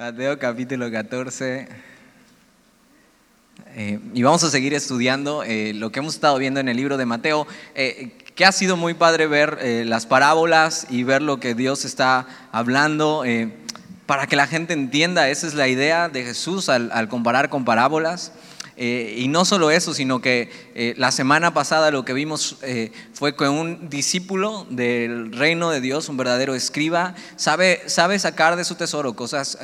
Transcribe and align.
Mateo 0.00 0.38
capítulo 0.38 0.90
14. 0.90 1.68
Eh, 3.76 4.00
y 4.14 4.22
vamos 4.22 4.42
a 4.42 4.50
seguir 4.50 4.72
estudiando 4.72 5.44
eh, 5.44 5.74
lo 5.74 5.92
que 5.92 5.98
hemos 5.98 6.14
estado 6.14 6.38
viendo 6.38 6.58
en 6.58 6.70
el 6.70 6.78
libro 6.78 6.96
de 6.96 7.04
Mateo, 7.04 7.46
eh, 7.74 8.16
que 8.34 8.46
ha 8.46 8.52
sido 8.52 8.78
muy 8.78 8.94
padre 8.94 9.26
ver 9.26 9.58
las 9.84 10.06
parábolas 10.06 10.86
y 10.88 11.02
ver 11.02 11.20
lo 11.20 11.38
que 11.38 11.54
Dios 11.54 11.84
está 11.84 12.26
hablando 12.50 13.24
para 14.06 14.26
que 14.26 14.36
la 14.36 14.46
gente 14.46 14.72
entienda. 14.72 15.28
Esa 15.28 15.46
es 15.46 15.52
la 15.52 15.68
idea 15.68 16.08
de 16.08 16.24
Jesús 16.24 16.70
al 16.70 17.08
comparar 17.10 17.50
con 17.50 17.66
parábolas. 17.66 18.32
Eh, 18.82 19.16
y 19.18 19.28
no 19.28 19.44
solo 19.44 19.70
eso, 19.70 19.92
sino 19.92 20.22
que 20.22 20.50
eh, 20.74 20.94
la 20.96 21.12
semana 21.12 21.52
pasada 21.52 21.90
lo 21.90 22.06
que 22.06 22.14
vimos 22.14 22.56
eh, 22.62 22.92
fue 23.12 23.36
que 23.36 23.46
un 23.46 23.90
discípulo 23.90 24.66
del 24.70 25.32
reino 25.32 25.68
de 25.68 25.82
Dios, 25.82 26.08
un 26.08 26.16
verdadero 26.16 26.54
escriba, 26.54 27.14
sabe, 27.36 27.82
sabe 27.84 28.18
sacar 28.18 28.56
de 28.56 28.64
su 28.64 28.76
tesoro 28.76 29.14
cosas, 29.14 29.58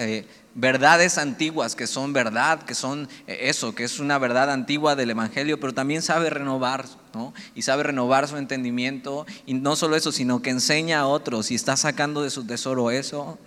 verdades 0.54 1.16
antiguas 1.16 1.74
que 1.76 1.86
son 1.86 2.12
verdad, 2.12 2.62
que 2.64 2.74
son 2.74 3.08
eso, 3.26 3.74
que 3.74 3.84
es 3.84 4.00
una 4.00 4.18
verdad 4.18 4.50
antigua 4.50 4.96
del 4.96 5.12
Evangelio, 5.12 5.58
pero 5.58 5.72
también 5.72 6.02
sabe 6.02 6.28
renovar, 6.28 6.84
¿no? 7.14 7.32
Y 7.54 7.62
sabe 7.62 7.84
renovar 7.84 8.28
su 8.28 8.36
entendimiento. 8.36 9.24
Y 9.46 9.54
no 9.54 9.76
solo 9.76 9.96
eso, 9.96 10.12
sino 10.12 10.42
que 10.42 10.50
enseña 10.50 11.00
a 11.00 11.06
otros 11.06 11.50
y 11.50 11.54
está 11.54 11.78
sacando 11.78 12.22
de 12.22 12.28
su 12.28 12.44
tesoro 12.46 12.90
eso. 12.90 13.38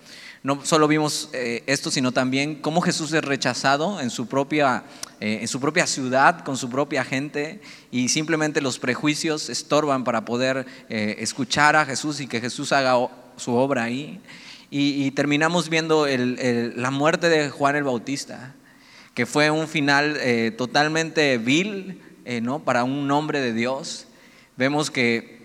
No 0.41 0.65
solo 0.65 0.87
vimos 0.87 1.29
esto, 1.33 1.91
sino 1.91 2.11
también 2.13 2.55
cómo 2.55 2.81
Jesús 2.81 3.11
es 3.11 3.23
rechazado 3.23 3.99
en 3.99 4.09
su 4.09 4.27
propia 4.27 4.83
eh, 5.21 5.39
en 5.41 5.49
su 5.49 5.59
propia 5.59 5.85
ciudad, 5.85 6.45
con 6.45 6.55
su 6.55 6.69
propia 6.69 7.03
gente, 7.03 7.59
y 7.91 8.07
simplemente 8.07 8.61
los 8.61 8.79
prejuicios 8.79 9.49
estorban 9.49 10.05
para 10.05 10.23
poder 10.23 10.65
eh, 10.87 11.17
escuchar 11.19 11.75
a 11.75 11.85
Jesús 11.85 12.21
y 12.21 12.27
que 12.27 12.39
Jesús 12.39 12.71
haga 12.71 12.95
su 13.35 13.53
obra 13.53 13.83
ahí. 13.83 14.21
Y, 14.71 15.11
terminamos 15.11 15.67
viendo 15.67 16.05
la 16.07 16.91
muerte 16.91 17.27
de 17.27 17.49
Juan 17.49 17.75
el 17.75 17.83
Bautista, 17.83 18.53
que 19.15 19.25
fue 19.25 19.49
un 19.49 19.67
final 19.67 20.15
eh, 20.21 20.53
totalmente 20.55 21.39
vil 21.39 21.99
¿no? 22.43 22.59
para 22.59 22.83
un 22.83 23.09
hombre 23.09 23.41
de 23.41 23.51
Dios. 23.51 24.05
Vemos 24.57 24.91
que 24.91 25.39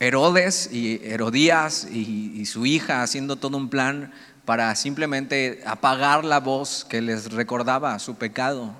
Herodes 0.00 0.70
y 0.72 1.00
Herodías 1.02 1.88
y, 1.90 2.44
su 2.46 2.66
hija 2.66 3.02
haciendo 3.02 3.36
todo 3.36 3.56
un 3.56 3.68
plan 3.68 4.12
para 4.44 4.74
simplemente 4.74 5.60
apagar 5.66 6.24
la 6.24 6.40
voz 6.40 6.86
que 6.88 7.02
les 7.02 7.32
recordaba 7.32 7.98
su 7.98 8.14
pecado. 8.14 8.72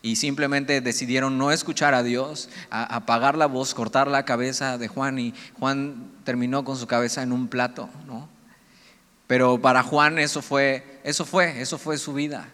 Y 0.00 0.16
simplemente 0.16 0.80
decidieron 0.80 1.36
no 1.36 1.52
escuchar 1.52 1.94
a 1.94 2.02
Dios, 2.02 2.48
apagar 2.70 3.36
la 3.36 3.46
voz, 3.46 3.74
cortar 3.74 4.08
la 4.08 4.24
cabeza 4.24 4.78
de 4.78 4.88
Juan 4.88 5.18
y 5.18 5.34
Juan 5.58 6.10
terminó 6.24 6.64
con 6.64 6.76
su 6.76 6.86
cabeza 6.86 7.22
en 7.22 7.32
un 7.32 7.48
plato. 7.48 7.88
Pero 9.26 9.60
para 9.60 9.82
Juan 9.82 10.18
eso 10.18 10.42
fue, 10.42 11.00
eso 11.04 11.24
fue, 11.24 11.60
eso 11.60 11.78
fue 11.78 11.98
su 11.98 12.14
vida. 12.14 12.48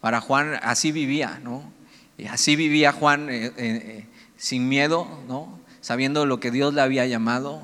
Para 0.00 0.20
Juan 0.20 0.58
así 0.62 0.92
vivía, 0.92 1.40
¿no? 1.42 1.72
Y 2.18 2.26
así 2.26 2.56
vivía 2.56 2.92
Juan 2.92 3.28
eh, 3.30 3.46
eh, 3.46 3.52
eh, 3.56 4.06
sin 4.36 4.68
miedo, 4.68 5.08
¿no? 5.26 5.58
Sabiendo 5.84 6.24
lo 6.24 6.40
que 6.40 6.50
Dios 6.50 6.72
le 6.72 6.80
había 6.80 7.04
llamado, 7.04 7.60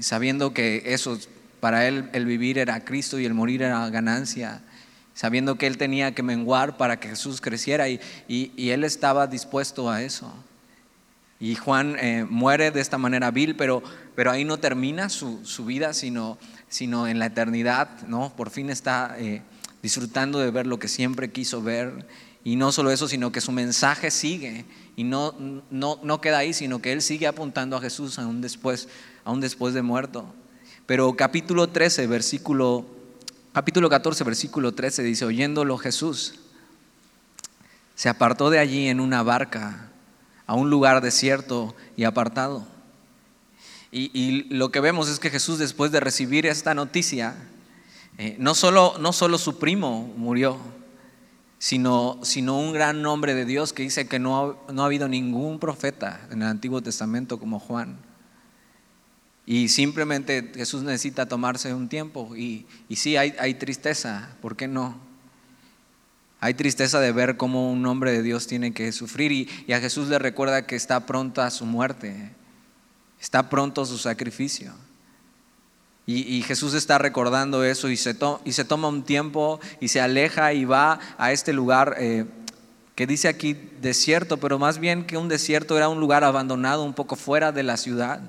sabiendo 0.00 0.52
que 0.52 0.82
eso 0.86 1.16
para 1.60 1.86
él 1.86 2.10
el 2.12 2.26
vivir 2.26 2.58
era 2.58 2.84
Cristo 2.84 3.20
y 3.20 3.26
el 3.26 3.32
morir 3.32 3.62
era 3.62 3.88
ganancia, 3.90 4.60
sabiendo 5.14 5.56
que 5.56 5.68
él 5.68 5.78
tenía 5.78 6.16
que 6.16 6.24
menguar 6.24 6.76
para 6.76 6.98
que 6.98 7.10
Jesús 7.10 7.40
creciera 7.40 7.88
y, 7.88 8.00
él 8.56 8.82
estaba 8.82 9.28
dispuesto 9.28 9.88
a 9.88 10.02
eso. 10.02 10.34
Y 11.38 11.54
Juan 11.54 11.94
eh, 12.00 12.26
muere 12.28 12.72
de 12.72 12.80
esta 12.80 12.98
manera 12.98 13.30
vil, 13.30 13.54
pero, 13.54 13.84
pero 14.16 14.32
ahí 14.32 14.44
no 14.44 14.58
termina 14.58 15.08
su, 15.08 15.40
vida, 15.64 15.94
sino, 15.94 16.38
sino, 16.68 17.06
en 17.06 17.20
la 17.20 17.26
eternidad, 17.26 17.88
¿no? 18.08 18.32
Por 18.36 18.50
fin 18.50 18.68
está 18.68 19.14
eh, 19.16 19.42
disfrutando 19.80 20.40
de 20.40 20.50
ver 20.50 20.66
lo 20.66 20.80
que 20.80 20.88
siempre 20.88 21.30
quiso 21.30 21.62
ver. 21.62 22.04
Y 22.44 22.56
no 22.56 22.72
solo 22.72 22.90
eso, 22.90 23.08
sino 23.08 23.32
que 23.32 23.40
su 23.40 23.52
mensaje 23.52 24.10
sigue 24.10 24.64
y 24.96 25.04
no, 25.04 25.34
no, 25.70 25.98
no 26.02 26.20
queda 26.20 26.38
ahí, 26.38 26.52
sino 26.52 26.80
que 26.80 26.92
él 26.92 27.02
sigue 27.02 27.26
apuntando 27.26 27.76
a 27.76 27.80
Jesús 27.80 28.18
aún 28.18 28.40
después, 28.40 28.88
aún 29.24 29.40
después 29.40 29.74
de 29.74 29.82
muerto. 29.82 30.24
Pero 30.86 31.14
capítulo 31.16 31.68
13, 31.68 32.06
versículo, 32.06 32.86
capítulo 33.52 33.90
14, 33.90 34.24
versículo 34.24 34.72
13 34.72 35.02
dice, 35.02 35.24
oyéndolo 35.24 35.76
Jesús, 35.76 36.36
se 37.94 38.08
apartó 38.08 38.48
de 38.48 38.58
allí 38.58 38.88
en 38.88 39.00
una 39.00 39.22
barca 39.22 39.90
a 40.46 40.54
un 40.54 40.70
lugar 40.70 41.02
desierto 41.02 41.74
y 41.96 42.04
apartado. 42.04 42.66
Y, 43.90 44.44
lo 44.54 44.70
que 44.70 44.80
vemos 44.80 45.08
es 45.08 45.18
que 45.18 45.30
Jesús 45.30 45.58
después 45.58 45.92
de 45.92 46.00
recibir 46.00 46.46
esta 46.46 46.74
noticia, 46.74 47.34
eh, 48.18 48.36
no, 48.38 48.54
solo, 48.54 48.94
no 48.98 49.12
solo 49.12 49.38
su 49.38 49.58
primo 49.58 50.12
murió, 50.16 50.58
sino, 51.58 52.18
sino 52.22 52.58
un 52.58 52.72
gran 52.72 53.02
nombre 53.02 53.34
de 53.34 53.44
Dios 53.44 53.72
que 53.72 53.82
dice 53.82 54.06
que 54.06 54.18
no, 54.18 54.58
no 54.72 54.82
ha 54.82 54.86
habido 54.86 55.08
ningún 55.08 55.58
profeta 55.58 56.20
en 56.30 56.42
el 56.42 56.48
Antiguo 56.48 56.82
Testamento 56.82 57.38
como 57.38 57.58
Juan. 57.58 57.98
Y 59.44 59.68
simplemente 59.68 60.52
Jesús 60.54 60.82
necesita 60.82 61.26
tomarse 61.26 61.72
un 61.72 61.88
tiempo. 61.88 62.36
Y, 62.36 62.66
y 62.88 62.96
sí, 62.96 63.16
hay, 63.16 63.34
hay, 63.38 63.54
tristeza, 63.54 64.36
¿por 64.42 64.56
qué 64.56 64.68
no? 64.68 65.08
Hay 66.40 66.54
tristeza 66.54 67.00
de 67.00 67.12
ver 67.12 67.36
cómo 67.36 67.72
un 67.72 67.84
hombre 67.86 68.12
de 68.12 68.22
Dios 68.22 68.46
tiene 68.46 68.72
que 68.72 68.92
sufrir 68.92 69.32
y, 69.32 69.72
a 69.72 69.80
Jesús 69.80 70.08
le 70.08 70.18
recuerda 70.18 70.66
que 70.66 70.76
está 70.76 71.06
pronta 71.06 71.50
su 71.50 71.66
muerte, 71.66 72.30
está 73.20 73.48
pronto 73.50 73.84
su 73.86 73.98
sacrificio. 73.98 74.72
Y, 76.10 76.40
Jesús 76.40 76.72
está 76.72 76.96
recordando 76.96 77.64
eso 77.64 77.90
y 77.90 77.98
se, 77.98 78.16
y 78.46 78.52
se, 78.52 78.64
toma 78.64 78.88
un 78.88 79.02
tiempo 79.02 79.60
y 79.78 79.88
se 79.88 80.00
aleja 80.00 80.54
y 80.54 80.64
va 80.64 80.98
a 81.18 81.32
este 81.32 81.52
lugar 81.52 81.96
eh, 81.98 82.24
que 82.94 83.06
dice 83.06 83.28
aquí 83.28 83.52
desierto, 83.82 84.38
pero 84.38 84.58
más 84.58 84.78
bien 84.78 85.04
que 85.04 85.18
un 85.18 85.28
desierto 85.28 85.76
era 85.76 85.90
un 85.90 86.00
lugar 86.00 86.24
abandonado 86.24 86.82
un 86.82 86.94
poco 86.94 87.14
fuera 87.14 87.52
de 87.52 87.62
la 87.62 87.76
ciudad 87.76 88.22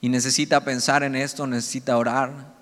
y 0.00 0.08
necesita 0.08 0.64
pensar 0.64 1.04
en 1.04 1.14
esto, 1.14 1.46
necesita 1.46 1.96
orar. 1.96 2.56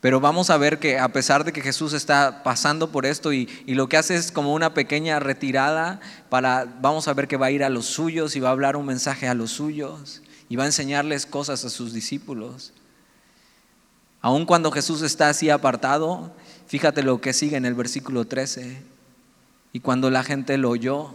Pero 0.00 0.18
vamos 0.18 0.48
a 0.48 0.56
ver 0.56 0.78
que 0.78 0.98
a 0.98 1.08
pesar 1.08 1.44
de 1.44 1.52
que 1.52 1.60
Jesús 1.60 1.92
está 1.92 2.42
pasando 2.42 2.90
por 2.90 3.04
esto 3.04 3.34
y, 3.34 3.50
lo 3.66 3.86
que 3.90 3.98
hace 3.98 4.16
es 4.16 4.32
como 4.32 4.54
una 4.54 4.72
pequeña 4.72 5.20
retirada 5.20 6.00
para, 6.30 6.64
vamos 6.80 7.06
a 7.06 7.12
ver 7.12 7.28
que 7.28 7.36
va 7.36 7.46
a 7.46 7.50
ir 7.50 7.62
a 7.62 7.68
los 7.68 7.84
suyos 7.84 8.34
y 8.34 8.40
va 8.40 8.48
a 8.48 8.52
hablar 8.52 8.76
un 8.76 8.86
mensaje 8.86 9.28
a 9.28 9.34
los 9.34 9.50
suyos 9.50 10.22
y 10.48 10.56
va 10.56 10.64
a 10.64 10.66
enseñarles 10.66 11.26
cosas 11.26 11.64
a 11.64 11.70
sus 11.70 11.92
discípulos. 11.92 12.72
Aun 14.20 14.46
cuando 14.46 14.70
Jesús 14.70 15.02
está 15.02 15.28
así 15.28 15.50
apartado, 15.50 16.32
fíjate 16.66 17.02
lo 17.02 17.20
que 17.20 17.32
sigue 17.32 17.56
en 17.56 17.64
el 17.64 17.74
versículo 17.74 18.24
13. 18.24 18.82
Y 19.72 19.80
cuando 19.80 20.10
la 20.10 20.24
gente 20.24 20.58
lo 20.58 20.70
oyó, 20.70 21.14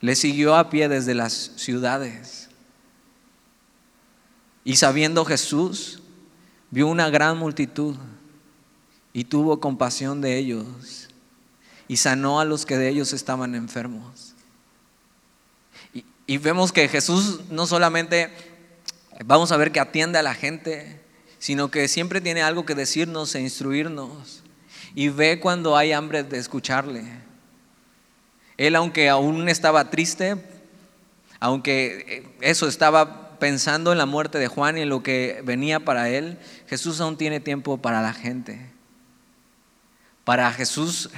le 0.00 0.16
siguió 0.16 0.56
a 0.56 0.70
pie 0.70 0.88
desde 0.88 1.14
las 1.14 1.52
ciudades 1.56 2.48
y 4.64 4.76
sabiendo 4.76 5.24
Jesús, 5.24 6.00
vio 6.70 6.86
una 6.86 7.10
gran 7.10 7.36
multitud 7.36 7.96
y 9.12 9.24
tuvo 9.24 9.60
compasión 9.60 10.20
de 10.20 10.38
ellos 10.38 11.08
y 11.88 11.96
sanó 11.96 12.40
a 12.40 12.44
los 12.44 12.64
que 12.64 12.78
de 12.78 12.88
ellos 12.88 13.12
estaban 13.12 13.54
enfermos. 13.54 14.21
Y, 16.26 16.38
vemos 16.38 16.72
que 16.72 16.88
Jesús 16.88 17.40
no 17.50 17.66
solamente, 17.66 18.30
vamos 19.24 19.52
a 19.52 19.56
ver 19.56 19.72
que 19.72 19.80
atiende 19.80 20.18
a 20.18 20.22
la 20.22 20.34
gente, 20.34 21.00
sino 21.38 21.70
que 21.70 21.88
siempre 21.88 22.20
tiene 22.20 22.42
algo 22.42 22.64
que 22.64 22.74
decirnos 22.74 23.34
e 23.34 23.40
instruirnos. 23.40 24.42
Y 24.94 25.08
ve 25.08 25.40
cuando 25.40 25.76
hay 25.76 25.92
hambre 25.92 26.22
de 26.22 26.38
escucharle. 26.38 27.04
Él, 28.56 28.76
aunque 28.76 29.08
aún 29.08 29.48
estaba 29.48 29.90
triste, 29.90 30.36
aunque 31.40 32.30
eso 32.40 32.68
estaba 32.68 33.38
pensando 33.40 33.90
en 33.90 33.98
la 33.98 34.06
muerte 34.06 34.38
de 34.38 34.46
Juan 34.46 34.78
y 34.78 34.82
en 34.82 34.88
lo 34.88 35.02
que 35.02 35.42
venía 35.44 35.80
para 35.80 36.08
él, 36.08 36.38
Jesús 36.68 37.00
aún 37.00 37.16
tiene 37.16 37.40
tiempo 37.40 37.78
para 37.78 38.00
la 38.00 38.12
gente. 38.12 38.70
Para 40.22 40.52
Jesús 40.52 41.10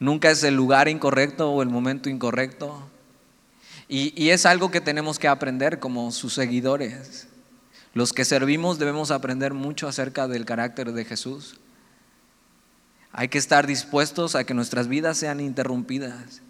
nunca 0.00 0.30
es 0.30 0.42
el 0.42 0.56
lugar 0.56 0.88
incorrecto 0.88 1.52
o 1.52 1.62
el 1.62 1.68
momento 1.68 2.10
incorrecto. 2.10 2.90
Y, 3.88 4.30
es 4.30 4.46
algo 4.46 4.70
que 4.70 4.80
tenemos 4.80 5.18
que 5.18 5.28
aprender 5.28 5.78
como 5.78 6.10
sus 6.12 6.34
seguidores. 6.34 7.28
Los 7.94 8.12
que 8.12 8.24
servimos 8.24 8.78
debemos 8.78 9.10
aprender 9.10 9.52
mucho 9.52 9.86
acerca 9.86 10.28
del 10.28 10.44
carácter 10.44 10.92
de 10.92 11.04
Jesús. 11.04 11.60
Hay 13.12 13.28
que 13.28 13.38
estar 13.38 13.66
dispuestos 13.66 14.34
a 14.34 14.44
que 14.44 14.54
nuestras 14.54 14.88
vidas 14.88 15.18
sean 15.18 15.40
interrumpidas 15.40 16.40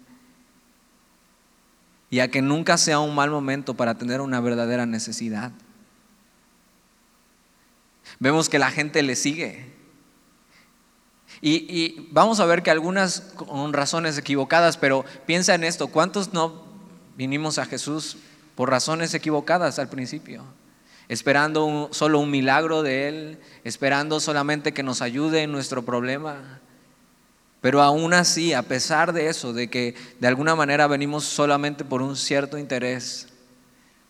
y 2.09 2.21
a 2.21 2.29
que 2.29 2.41
nunca 2.41 2.77
sea 2.77 2.99
un 2.99 3.13
mal 3.13 3.29
momento 3.29 3.73
para 3.73 3.97
tener 3.97 4.21
una 4.21 4.39
verdadera 4.39 4.85
necesidad. 4.85 5.51
Vemos 8.19 8.47
que 8.47 8.59
la 8.59 8.71
gente 8.71 9.03
le 9.03 9.15
sigue. 9.15 9.73
Y, 11.41 12.07
vamos 12.11 12.39
a 12.39 12.45
ver 12.45 12.63
que 12.63 12.71
algunas 12.71 13.19
con 13.35 13.73
razones 13.73 14.17
equivocadas, 14.17 14.77
pero 14.77 15.03
piensa 15.25 15.55
en 15.55 15.65
esto, 15.65 15.87
¿cuántos 15.87 16.31
no 16.31 16.72
vinimos 17.15 17.57
a 17.59 17.65
Jesús 17.65 18.17
por 18.55 18.69
razones 18.69 19.13
equivocadas 19.13 19.79
al 19.79 19.89
principio? 19.89 20.43
esperando 21.09 21.89
solo 21.91 22.19
un 22.19 22.31
milagro 22.31 22.81
de 22.81 23.07
Él, 23.07 23.39
esperando 23.63 24.19
solamente 24.19 24.73
que 24.73 24.83
nos 24.83 25.01
ayude 25.01 25.43
en 25.43 25.51
nuestro 25.51 25.83
problema. 25.83 26.59
Pero 27.61 27.81
aún 27.81 28.13
así, 28.13 28.53
a 28.53 28.63
pesar 28.63 29.13
de 29.13 29.27
eso, 29.27 29.53
de 29.53 29.69
que 29.69 29.95
de 30.19 30.27
alguna 30.27 30.55
manera 30.55 30.87
venimos 30.87 31.23
solamente 31.23 31.85
por 31.85 32.01
un 32.01 32.15
cierto 32.15 32.57
interés, 32.57 33.27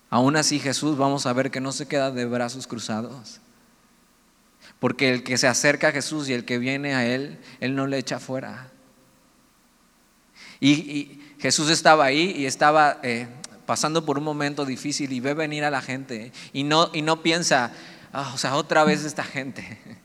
aún 0.10 0.36
así 0.36 0.60
Jesús 0.60 0.98
vamos 0.98 1.26
a 1.26 1.34
ver 1.34 1.52
que 1.52 1.62
no 1.62 1.72
se 1.72 1.88
queda 1.88 2.12
de 2.12 2.26
brazos 2.26 2.68
cruzados. 2.68 3.40
Porque 4.80 5.12
el 5.12 5.24
que 5.24 5.38
se 5.38 5.48
acerca 5.48 5.90
a 5.90 5.92
Jesús 5.92 6.30
y 6.30 6.34
el 6.34 6.46
que 6.46 6.58
viene 6.58 6.96
a 6.96 7.06
Él, 7.06 7.40
Él 7.60 7.76
no 7.76 7.88
le 7.88 7.98
echa 7.98 8.20
fuera. 8.20 8.72
Y, 10.60 11.22
Jesús 11.44 11.70
estaba 11.70 12.06
ahí 12.06 12.34
y 12.38 12.46
estaba 12.46 13.02
eh, 13.04 13.28
pasando 13.66 14.06
por 14.06 14.18
un 14.18 14.24
momento 14.24 14.64
difícil 14.64 15.12
y 15.12 15.20
ve 15.20 15.34
venir 15.34 15.66
a 15.66 15.70
la 15.70 15.82
gente 15.82 16.32
y 16.54 16.64
no, 16.64 16.90
y 16.94 17.02
no 17.02 17.22
piensa, 17.22 17.74
ah, 18.14 18.32
o 18.34 18.38
sea, 18.38 18.56
otra 18.56 18.86
vez 18.86 19.04
esta 19.04 19.26
gente. 19.26 19.78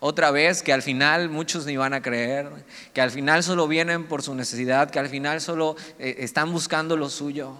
Otra 0.00 0.32
vez 0.32 0.64
que 0.64 0.72
al 0.72 0.82
final 0.82 1.30
muchos 1.30 1.64
ni 1.64 1.76
van 1.76 1.94
a 1.94 2.02
creer, 2.02 2.50
que 2.92 3.00
al 3.00 3.12
final 3.12 3.44
solo 3.44 3.68
vienen 3.68 4.08
por 4.08 4.20
su 4.20 4.34
necesidad, 4.34 4.90
que 4.90 4.98
al 4.98 5.08
final 5.08 5.40
solo 5.40 5.76
eh, 6.00 6.16
están 6.18 6.50
buscando 6.50 6.96
lo 6.96 7.08
suyo. 7.08 7.54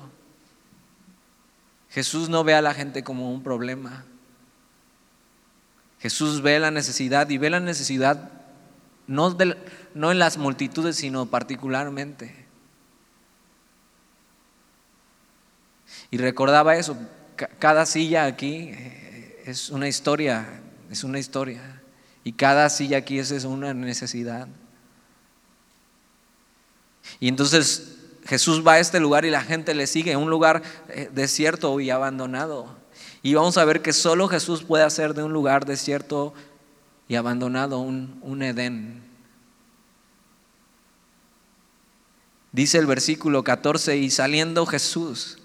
Jesús 1.90 2.28
no 2.28 2.43
ve 2.43 2.55
a 2.55 2.62
la 2.62 2.75
gente 2.75 3.05
como 3.05 3.31
un 3.31 3.44
problema. 3.44 4.05
Jesús 6.00 6.43
ve 6.43 6.58
la 6.58 6.72
necesidad 6.72 7.31
y 7.31 7.38
ve 7.38 7.49
la 7.49 7.61
necesidad 7.61 8.32
no, 9.06 9.37
no 9.94 10.11
en 10.11 10.19
las 10.19 10.37
multitudes, 10.37 10.96
sino 10.96 11.26
particularmente. 11.26 12.44
Y 16.14 16.16
recordaba 16.16 16.76
eso, 16.76 16.96
cada 17.58 17.87
silla 17.87 18.26
aquí 18.26 18.70
eh, 18.70 19.43
es 19.46 19.70
una 19.70 19.88
historia, 19.88 20.46
es 20.88 21.02
una 21.02 21.19
historia. 21.19 21.82
Y 22.22 22.34
cada 22.34 22.70
silla 22.70 22.99
aquí 22.99 23.19
es 23.19 23.32
una 23.43 23.75
necesidad. 23.75 24.46
Y 27.19 27.26
entonces 27.26 27.96
Jesús 28.26 28.64
va 28.64 28.75
a 28.75 28.78
este 28.78 29.00
lugar 29.00 29.25
y 29.25 29.31
la 29.31 29.43
gente 29.43 29.75
le 29.75 29.88
sigue, 29.88 30.16
un 30.16 30.31
lugar 30.31 30.62
eh, 30.88 31.11
desierto 31.12 31.81
y 31.81 31.90
abandonado. 31.90 32.69
Y 33.25 33.34
vamos 33.34 33.58
a 33.58 33.64
ver 33.64 33.82
que 33.82 33.93
solo 33.93 34.28
Jesús 34.28 34.62
puede 34.62 34.84
hacer 34.84 35.14
de 35.14 35.25
un 35.25 35.32
lugar 35.32 35.66
desierto 35.66 36.32
y 37.08 37.16
abandonado 37.16 37.81
un, 37.81 38.20
un 38.22 38.44
Edén. 38.44 39.02
Dice 42.52 42.78
el 42.78 42.87
versículo 42.87 43.43
14, 43.43 43.96
y 43.96 44.11
saliendo 44.11 44.64
Jesús, 44.64 45.38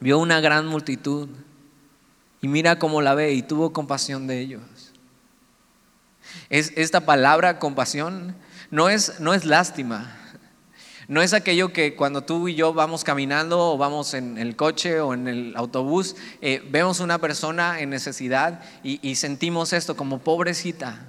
vio 0.00 0.18
una 0.18 0.40
gran 0.40 0.66
multitud 0.66 1.28
y 2.40 2.48
mira 2.48 2.78
cómo 2.78 3.02
la 3.02 3.14
ve 3.14 3.32
y 3.32 3.42
tuvo 3.42 3.72
compasión 3.72 4.26
de 4.26 4.40
ellos. 4.40 4.62
Es, 6.50 6.72
esta 6.76 7.00
palabra 7.00 7.58
compasión 7.58 8.36
no 8.70 8.88
es, 8.88 9.20
no 9.20 9.34
es 9.34 9.44
lástima, 9.44 10.14
no 11.08 11.22
es 11.22 11.32
aquello 11.32 11.72
que 11.72 11.96
cuando 11.96 12.22
tú 12.22 12.48
y 12.48 12.54
yo 12.54 12.74
vamos 12.74 13.02
caminando 13.02 13.72
o 13.72 13.78
vamos 13.78 14.12
en 14.12 14.36
el 14.36 14.56
coche 14.56 15.00
o 15.00 15.14
en 15.14 15.26
el 15.26 15.54
autobús, 15.56 16.16
eh, 16.42 16.62
vemos 16.70 17.00
una 17.00 17.18
persona 17.18 17.80
en 17.80 17.88
necesidad 17.88 18.60
y, 18.82 19.14
sentimos 19.14 19.72
esto 19.72 19.96
como 19.96 20.18
pobrecita. 20.18 21.06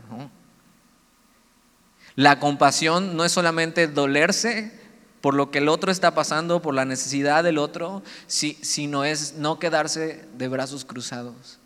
La 2.16 2.40
compasión 2.40 3.18
no 3.18 3.26
es 3.26 3.34
solamente 3.34 3.88
dolerse 3.88 4.79
por 5.22 5.34
lo 5.34 5.52
que 5.52 5.58
el 5.58 5.70
otro 5.70 5.92
está 5.92 6.14
pasando, 6.14 6.62
por 6.62 6.74
la 6.74 6.86
necesidad 6.86 7.44
del 7.44 7.58
otro, 7.58 8.04
sino 8.28 9.04
es 9.04 9.34
no 9.34 9.60
quedarse 9.60 10.26
de 10.38 10.48
brazos 10.48 10.86
cruzados. 10.86 11.60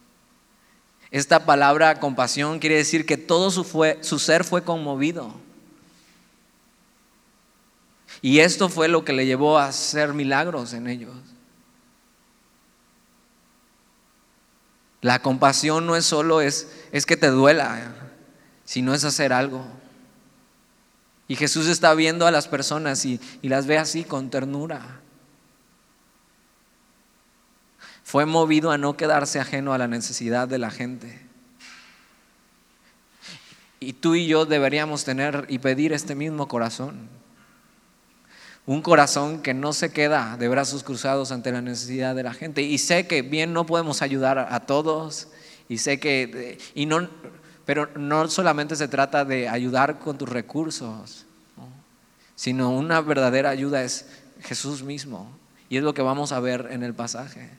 Esta 1.12 1.46
palabra 1.46 2.00
compasión 2.00 2.58
quiere 2.58 2.78
decir 2.78 3.06
que 3.06 3.18
todo 3.18 3.52
su, 3.52 3.64
fue, 3.64 4.00
su 4.02 4.18
ser 4.18 4.44
fue 4.44 4.64
conmovido. 4.64 5.32
Y 8.24 8.40
esto 8.40 8.70
fue 8.70 8.88
lo 8.88 9.06
que 9.06 9.14
le 9.14 9.26
llevó 9.26 9.60
a 9.60 9.68
hacer 9.68 10.14
milagros 10.14 10.74
en 10.74 10.88
ellos. 10.88 11.14
La 15.02 15.22
compasión 15.22 15.86
no 15.86 15.98
es 15.98 16.06
solo 16.06 16.40
es, 16.42 16.72
es 16.94 17.06
que 17.06 17.18
te 17.18 17.28
duela, 17.28 17.94
sino 18.64 18.94
es 18.94 19.04
hacer 19.04 19.34
algo. 19.34 19.64
Y 21.28 21.36
Jesús 21.36 21.68
está 21.68 21.94
viendo 21.94 22.28
a 22.28 22.32
las 22.32 22.48
personas 22.48 23.06
y, 23.06 23.20
las 23.42 23.66
ve 23.66 23.78
así 23.78 24.04
con 24.04 24.30
ternura. 24.30 25.00
Fue 28.04 28.26
movido 28.26 28.72
a 28.72 28.78
no 28.78 28.98
quedarse 28.98 29.40
ajeno 29.40 29.74
a 29.74 29.78
la 29.78 29.88
necesidad 29.88 30.48
de 30.48 30.60
la 30.60 30.70
gente. 30.70 31.22
Y 33.80 33.94
tú 33.94 34.16
y 34.16 34.28
yo 34.28 34.46
deberíamos 34.46 35.04
tener 35.04 35.46
y 35.50 35.60
pedir 35.60 35.94
este 35.94 36.16
mismo 36.16 36.48
corazón. 36.48 37.10
Un 38.66 38.82
corazón 38.82 39.42
que 39.42 39.54
no 39.54 39.74
se 39.74 39.92
queda 39.92 40.38
de 40.38 40.48
brazos 40.48 40.84
cruzados 40.84 41.32
ante 41.32 41.52
la 41.52 41.62
necesidad 41.62 42.16
de 42.16 42.24
la 42.24 42.34
gente. 42.34 42.62
Y 42.62 42.78
sé 42.78 43.08
que 43.08 43.22
bien 43.22 43.52
no 43.54 43.66
podemos 43.66 44.02
ayudar 44.02 44.38
a 44.40 44.60
todos. 44.62 45.30
Y 45.68 45.80
sé 45.80 46.00
que, 46.00 46.58
y 46.76 46.86
no, 46.86 47.10
pero 47.66 47.90
no 47.96 48.28
solamente 48.30 48.76
se 48.76 48.88
trata 48.88 49.26
de 49.26 49.48
ayudar 49.48 50.00
con 50.00 50.18
tus 50.18 50.30
recursos, 50.30 51.26
sino 52.36 52.72
una 52.72 53.02
verdadera 53.02 53.50
ayuda 53.50 53.84
es 53.84 54.06
Jesús 54.42 54.84
mismo. 54.84 55.30
Y 55.70 55.78
es 55.78 55.84
lo 55.84 55.94
que 55.94 56.02
vamos 56.02 56.32
a 56.32 56.40
ver 56.40 56.68
en 56.72 56.84
el 56.84 56.94
pasaje. 56.94 57.50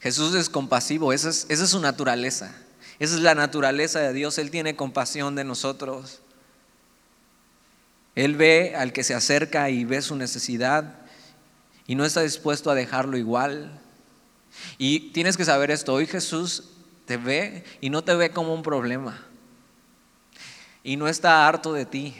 Jesús 0.00 0.34
es 0.34 0.48
compasivo, 0.48 1.12
esa 1.12 1.28
es, 1.28 1.46
esa 1.48 1.64
es 1.64 1.70
su 1.70 1.80
naturaleza. 1.80 2.54
Esa 2.98 3.16
es 3.16 3.20
la 3.20 3.34
naturaleza 3.34 3.98
de 4.00 4.12
Dios. 4.12 4.38
Él 4.38 4.50
tiene 4.50 4.76
compasión 4.76 5.34
de 5.34 5.44
nosotros. 5.44 6.20
Él 8.14 8.36
ve 8.36 8.74
al 8.76 8.92
que 8.92 9.04
se 9.04 9.14
acerca 9.14 9.70
y 9.70 9.84
ve 9.84 10.02
su 10.02 10.14
necesidad 10.16 10.94
y 11.86 11.94
no 11.94 12.04
está 12.04 12.22
dispuesto 12.22 12.70
a 12.70 12.74
dejarlo 12.74 13.16
igual. 13.16 13.80
Y 14.78 15.10
tienes 15.10 15.36
que 15.36 15.44
saber 15.44 15.70
esto, 15.70 15.94
hoy 15.94 16.06
Jesús 16.06 16.71
te 17.06 17.16
ve 17.16 17.64
y 17.80 17.90
no 17.90 18.02
te 18.02 18.14
ve 18.14 18.30
como 18.30 18.54
un 18.54 18.62
problema. 18.62 19.20
Y 20.82 20.96
no 20.96 21.08
está 21.08 21.46
harto 21.46 21.72
de 21.72 21.86
ti. 21.86 22.14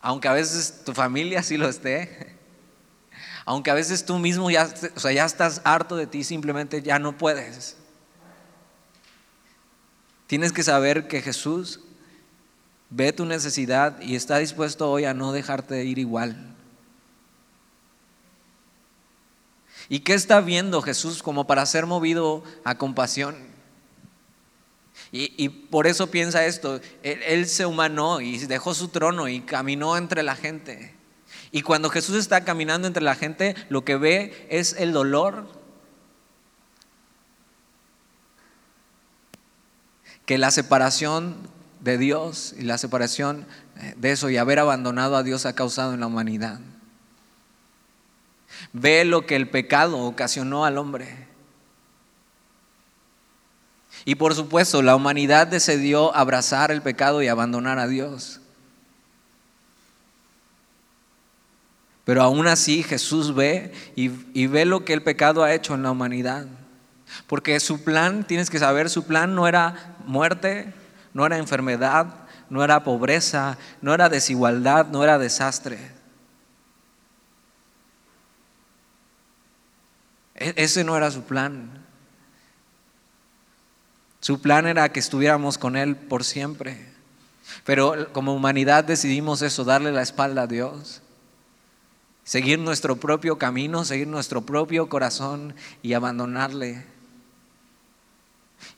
Aunque 0.00 0.28
a 0.28 0.32
veces 0.32 0.82
tu 0.84 0.92
familia 0.92 1.42
sí 1.42 1.56
lo 1.56 1.68
esté. 1.68 2.36
Aunque 3.46 3.70
a 3.70 3.74
veces 3.74 4.04
tú 4.04 4.18
mismo 4.18 4.50
ya, 4.50 4.72
o 4.94 5.00
sea, 5.00 5.12
ya 5.12 5.24
estás 5.24 5.60
harto 5.64 5.96
de 5.96 6.06
ti, 6.06 6.24
simplemente 6.24 6.82
ya 6.82 6.98
no 6.98 7.16
puedes. 7.16 7.76
Tienes 10.26 10.52
que 10.52 10.62
saber 10.62 11.08
que 11.08 11.20
Jesús 11.20 11.80
ve 12.88 13.12
tu 13.12 13.26
necesidad 13.26 14.00
y 14.00 14.16
está 14.16 14.38
dispuesto 14.38 14.90
hoy 14.90 15.04
a 15.04 15.14
no 15.14 15.32
dejarte 15.32 15.84
ir 15.84 15.98
igual. 15.98 16.53
¿Y 19.88 20.00
qué 20.00 20.14
está 20.14 20.40
viendo 20.40 20.82
Jesús 20.82 21.22
como 21.22 21.46
para 21.46 21.66
ser 21.66 21.86
movido 21.86 22.42
a 22.64 22.76
compasión? 22.76 23.36
Y, 25.12 25.48
por 25.48 25.86
eso 25.86 26.10
piensa 26.10 26.44
esto, 26.44 26.80
él, 27.04 27.46
se 27.46 27.66
humanó 27.66 28.20
y 28.20 28.36
dejó 28.46 28.74
su 28.74 28.88
trono 28.88 29.28
y 29.28 29.42
caminó 29.42 29.96
entre 29.96 30.24
la 30.24 30.34
gente. 30.34 30.94
Y 31.52 31.62
cuando 31.62 31.88
Jesús 31.88 32.16
está 32.16 32.42
caminando 32.44 32.88
entre 32.88 33.02
la 33.02 33.14
gente, 33.14 33.54
lo 33.68 33.84
que 33.84 33.96
ve 33.96 34.46
es 34.50 34.74
el 34.76 34.92
dolor. 34.92 35.46
Que 40.26 40.36
la 40.36 40.50
separación 40.50 41.36
de 41.78 41.96
Dios 41.96 42.54
y 42.58 42.62
la 42.62 42.78
separación 42.78 43.46
de 43.96 44.10
eso 44.10 44.30
y 44.30 44.36
haber 44.36 44.58
abandonado 44.58 45.16
a 45.16 45.22
Dios 45.22 45.46
ha 45.46 45.54
causado 45.54 45.94
en 45.94 46.00
la 46.00 46.06
humanidad 46.08 46.58
ve 48.74 49.04
lo 49.04 49.24
que 49.24 49.36
el 49.36 49.48
pecado 49.48 49.98
ocasionó 49.98 50.66
al 50.66 50.76
hombre. 50.76 51.26
Y 54.04 54.16
por 54.16 54.34
supuesto, 54.34 54.82
la 54.82 54.96
humanidad 54.96 55.46
decidió 55.46 56.14
abrazar 56.14 56.70
el 56.70 56.82
pecado 56.82 57.22
y 57.22 57.28
abandonar 57.28 57.78
a 57.78 57.86
Dios. 57.86 58.40
Pero 62.04 62.20
aún 62.20 62.46
así 62.46 62.82
Jesús 62.82 63.34
ve 63.34 63.72
y, 63.96 64.10
y, 64.34 64.46
ve 64.46 64.66
lo 64.66 64.84
que 64.84 64.92
el 64.92 65.02
pecado 65.02 65.42
ha 65.42 65.54
hecho 65.54 65.74
en 65.74 65.84
la 65.84 65.92
humanidad. 65.92 66.46
Porque 67.28 67.58
su 67.60 67.82
plan, 67.82 68.26
tienes 68.26 68.50
que 68.50 68.58
saber, 68.58 68.90
su 68.90 69.06
plan 69.06 69.34
no 69.34 69.48
era 69.48 69.96
muerte, 70.04 70.74
no 71.14 71.24
era 71.24 71.38
enfermedad, 71.38 72.08
no 72.50 72.62
era 72.62 72.84
pobreza, 72.84 73.56
no 73.80 73.94
era 73.94 74.10
desigualdad, 74.10 74.88
no 74.88 75.02
era 75.02 75.18
desastre. 75.18 75.93
E-, 80.34 80.54
ese 80.56 80.84
no 80.84 80.96
era 80.96 81.10
su 81.10 81.22
plan. 81.22 81.84
Su 84.20 84.40
plan 84.40 84.66
era 84.66 84.88
que 84.90 85.00
estuviéramos 85.00 85.58
con 85.58 85.76
Él 85.76 85.96
por 85.96 86.24
siempre. 86.24 86.94
Pero 87.64 88.12
como 88.12 88.34
humanidad 88.34 88.84
decidimos 88.84 89.42
eso, 89.42 89.64
darle 89.64 89.92
la 89.92 90.02
espalda 90.02 90.42
a 90.42 90.46
Dios. 90.46 91.02
seguir 92.24 92.58
nuestro 92.58 92.96
propio 92.96 93.36
camino, 93.36 93.84
seguir 93.84 94.08
nuestro 94.08 94.40
propio 94.40 94.88
corazón 94.88 95.54
y 95.82 95.92
abandonarle. 95.92 96.86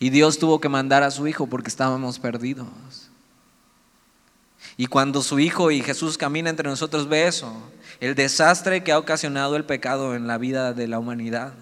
Y 0.00 0.10
Dios 0.10 0.40
tuvo 0.40 0.60
que 0.60 0.68
mandar 0.68 1.04
a 1.04 1.12
su 1.12 1.28
Hijo 1.28 1.46
porque 1.46 1.68
estábamos 1.68 2.18
perdidos. 2.18 3.05
Y 4.76 4.86
cuando 4.86 5.22
su 5.22 5.38
Hijo 5.38 5.70
y 5.70 5.82
Jesús 5.82 6.18
camina 6.18 6.50
entre 6.50 6.68
nosotros, 6.68 7.08
ve 7.08 7.26
eso, 7.26 7.52
el 8.00 8.14
desastre 8.14 8.84
que 8.84 8.92
ha 8.92 8.98
ocasionado 8.98 9.56
el 9.56 9.64
pecado 9.64 10.14
en 10.14 10.26
la 10.26 10.36
vida 10.36 10.74
de 10.74 10.86
la 10.86 10.98
humanidad. 10.98 11.54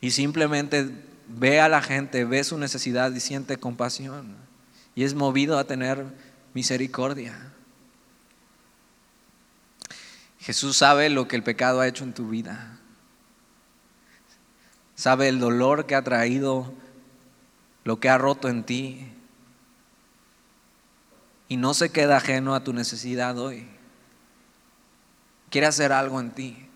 Y 0.00 0.10
simplemente 0.10 0.90
ve 1.28 1.60
a 1.60 1.68
la 1.68 1.80
gente, 1.80 2.24
ve 2.24 2.42
su 2.44 2.58
necesidad 2.58 3.12
y 3.12 3.20
siente 3.20 3.56
compasión. 3.56 4.36
Y 4.94 5.04
es 5.04 5.14
movido 5.14 5.58
a 5.58 5.64
tener 5.64 6.04
misericordia. 6.54 7.52
Jesús 10.40 10.76
sabe 10.76 11.08
lo 11.08 11.26
que 11.26 11.36
el 11.36 11.42
pecado 11.42 11.80
ha 11.80 11.88
hecho 11.88 12.04
en 12.04 12.12
tu 12.12 12.28
vida. 12.28 12.78
Sabe 14.94 15.28
el 15.28 15.40
dolor 15.40 15.86
que 15.86 15.94
ha 15.94 16.02
traído, 16.02 16.72
lo 17.84 17.98
que 17.98 18.08
ha 18.08 18.18
roto 18.18 18.48
en 18.48 18.64
ti. 18.64 19.08
Y 21.48 21.56
no 21.56 21.74
se 21.74 21.90
queda 21.90 22.16
ajeno 22.16 22.54
a 22.54 22.64
tu 22.64 22.72
necesidad 22.72 23.38
hoy. 23.38 23.68
Quiere 25.50 25.66
hacer 25.66 25.92
algo 25.92 26.20
en 26.20 26.30
ti. 26.30 26.68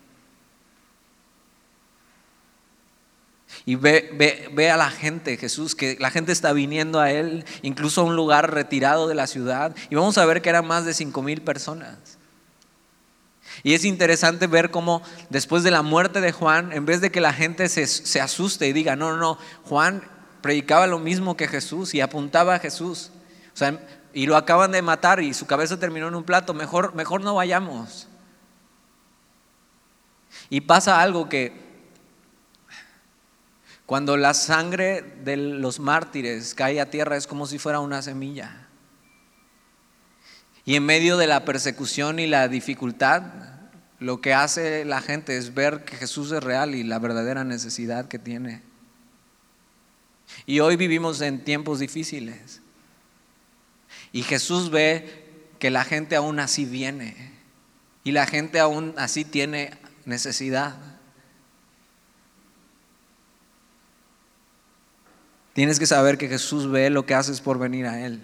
Y 3.65 3.75
ve, 3.75 4.49
ve, 4.53 4.71
a 4.71 4.77
la 4.77 4.89
gente, 4.89 5.35
Jesús, 5.37 5.75
que 5.75 5.97
la 5.99 6.11
gente 6.11 6.31
está 6.31 6.53
viniendo 6.53 6.99
a 6.99 7.11
Él, 7.11 7.45
incluso 7.61 8.01
a 8.01 8.03
un 8.03 8.15
lugar 8.15 8.53
retirado 8.53 9.07
de 9.07 9.15
la 9.15 9.27
ciudad. 9.27 9.75
Y 9.89 9.95
vamos 9.95 10.17
a 10.17 10.25
ver 10.25 10.41
que 10.41 10.49
eran 10.49 10.67
más 10.67 10.85
de 10.85 10.93
cinco 10.93 11.21
mil 11.21 11.41
personas. 11.41 11.97
Y 13.63 13.73
es 13.73 13.83
interesante 13.83 14.47
ver 14.47 14.71
cómo 14.71 15.01
después 15.29 15.63
de 15.63 15.71
la 15.71 15.81
muerte 15.81 16.21
de 16.21 16.31
Juan, 16.31 16.71
en 16.71 16.85
vez 16.85 17.01
de 17.01 17.11
que 17.11 17.19
la 17.19 17.33
gente 17.33 17.67
se, 17.67 17.87
se 17.87 18.21
asuste 18.21 18.67
y 18.67 18.73
diga, 18.73 18.95
no, 18.95 19.11
no, 19.11 19.17
no, 19.17 19.37
Juan 19.63 20.03
predicaba 20.41 20.87
lo 20.87 20.99
mismo 20.99 21.35
que 21.35 21.47
Jesús 21.47 21.93
y 21.93 22.01
apuntaba 22.01 22.55
a 22.55 22.59
Jesús. 22.59 23.11
O 23.53 23.57
sea, 23.57 23.79
y 24.13 24.25
lo 24.25 24.35
acaban 24.35 24.71
de 24.71 24.81
matar 24.81 25.19
y 25.21 25.33
su 25.33 25.45
cabeza 25.45 25.79
terminó 25.79 26.07
en 26.07 26.15
un 26.15 26.23
plato, 26.23 26.53
mejor, 26.53 26.95
mejor 26.95 27.21
no 27.21 27.35
vayamos. 27.35 28.07
Y 30.49 30.61
pasa 30.61 31.01
algo 31.01 31.29
que 31.29 31.69
cuando 33.85 34.17
la 34.17 34.33
sangre 34.33 35.01
de 35.23 35.37
los 35.37 35.79
mártires 35.79 36.53
cae 36.53 36.79
a 36.79 36.89
tierra 36.89 37.17
es 37.17 37.27
como 37.27 37.47
si 37.47 37.57
fuera 37.57 37.79
una 37.79 38.01
semilla. 38.01 38.67
Y 40.65 40.75
en 40.75 40.85
medio 40.85 41.17
de 41.17 41.25
la 41.25 41.45
persecución 41.45 42.19
y 42.19 42.27
la 42.27 42.47
dificultad, 42.47 43.23
lo 43.99 44.21
que 44.21 44.33
hace 44.33 44.85
la 44.85 45.01
gente 45.01 45.37
es 45.37 45.53
ver 45.53 45.83
que 45.85 45.95
Jesús 45.95 46.31
es 46.31 46.43
real 46.43 46.75
y 46.75 46.83
la 46.83 46.99
verdadera 46.99 47.43
necesidad 47.43 48.07
que 48.07 48.19
tiene. 48.19 48.61
Y 50.45 50.59
hoy 50.59 50.75
vivimos 50.75 51.21
en 51.21 51.43
tiempos 51.43 51.79
difíciles. 51.79 52.61
Y 54.11 54.23
Jesús 54.23 54.71
ve 54.71 55.25
que 55.59 55.69
la 55.69 55.83
gente 55.83 56.15
aún 56.15 56.39
así 56.39 56.65
viene. 56.65 57.33
Y 58.03 58.11
la 58.11 58.25
gente 58.25 58.59
aún 58.59 58.93
así 58.97 59.25
tiene 59.25 59.71
necesidad. 60.05 60.77
Tienes 65.53 65.79
que 65.79 65.85
saber 65.85 66.17
que 66.17 66.29
Jesús 66.29 66.71
ve 66.71 66.89
lo 66.89 67.05
que 67.05 67.13
haces 67.13 67.41
por 67.41 67.59
venir 67.59 67.85
a 67.85 68.05
Él. 68.05 68.21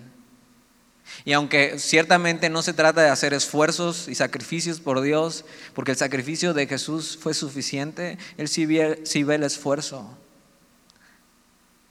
Y 1.23 1.33
aunque 1.33 1.77
ciertamente 1.79 2.49
no 2.49 2.61
se 2.61 2.73
trata 2.73 3.01
de 3.01 3.09
hacer 3.09 3.33
esfuerzos 3.33 4.07
y 4.07 4.15
sacrificios 4.15 4.79
por 4.79 5.01
Dios, 5.01 5.45
porque 5.73 5.91
el 5.91 5.97
sacrificio 5.97 6.53
de 6.53 6.67
Jesús 6.67 7.17
fue 7.21 7.33
suficiente, 7.33 8.17
Él 8.37 8.47
sí 8.47 8.65
ve, 8.65 9.03
el 9.35 9.43
esfuerzo 9.43 10.17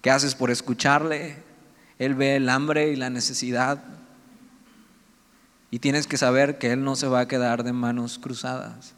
que 0.02 0.10
haces 0.10 0.34
por 0.34 0.50
escucharle. 0.50 1.36
Él 1.98 2.14
ve 2.14 2.36
el 2.36 2.48
hambre 2.48 2.90
y 2.90 2.96
la 2.96 3.10
necesidad. 3.10 3.82
Y 5.70 5.78
tienes 5.78 6.06
que 6.06 6.16
saber 6.16 6.58
que 6.58 6.72
Él 6.72 6.84
no 6.84 6.96
se 6.96 7.08
va 7.08 7.20
a 7.20 7.28
quedar 7.28 7.64
de 7.64 7.72
manos 7.72 8.18
cruzadas, 8.18 8.94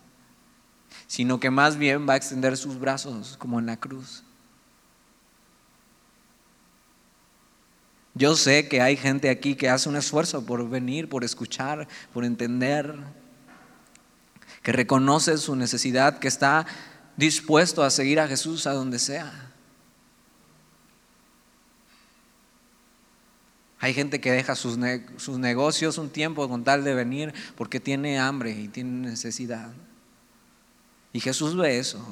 sino 1.06 1.40
que 1.40 1.50
más 1.50 1.76
bien 1.76 2.08
va 2.08 2.14
a 2.14 2.16
extender 2.16 2.56
sus 2.56 2.78
brazos 2.78 3.36
como 3.38 3.58
en 3.58 3.66
la 3.66 3.76
cruz. 3.76 4.22
Yo 8.14 8.34
sé 8.34 8.66
que 8.66 8.80
hay 8.80 8.96
gente 8.96 9.28
aquí 9.28 9.56
que 9.56 9.68
hace 9.68 9.90
un 9.90 9.96
esfuerzo 9.96 10.46
por 10.46 10.66
venir, 10.70 11.08
por 11.08 11.22
escuchar, 11.22 11.86
por 12.14 12.24
entender, 12.24 12.94
que 14.62 14.72
reconoce 14.72 15.36
su 15.36 15.54
necesidad, 15.54 16.18
que 16.18 16.28
está 16.28 16.66
dispuesto 17.16 17.82
a 17.82 17.90
seguir 17.90 18.18
a 18.18 18.26
Jesús 18.26 18.66
a 18.66 18.72
donde 18.72 18.98
sea. 18.98 19.52
Hay 23.78 23.92
gente 23.92 24.20
que 24.20 24.32
deja 24.32 24.54
sus, 24.54 24.78
negocios 24.78 25.98
un 25.98 26.08
tiempo 26.08 26.48
con 26.48 26.64
tal 26.64 26.82
de 26.82 26.94
venir 26.94 27.34
porque 27.56 27.78
tiene 27.78 28.18
hambre 28.18 28.52
y 28.52 28.68
tiene 28.68 29.10
necesidad. 29.10 29.70
Y 31.12 31.20
Jesús 31.20 31.56
ve 31.56 31.78
eso. 31.78 32.04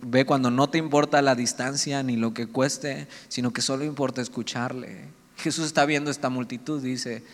ve 0.00 0.24
cuando 0.24 0.50
no 0.50 0.68
te 0.68 0.78
importa 0.78 1.22
la 1.22 1.34
distancia 1.34 2.02
ni 2.04 2.16
lo 2.16 2.32
que 2.32 2.46
cueste, 2.46 3.08
sino 3.26 3.52
que 3.52 3.62
solo 3.62 3.84
importa 3.84 4.22
escucharle. 4.22 5.08
Jesús 5.36 5.66
está 5.66 5.84
viendo 5.86 6.10
esta 6.10 6.28
multitud 6.28 6.80
dice, 6.80 7.24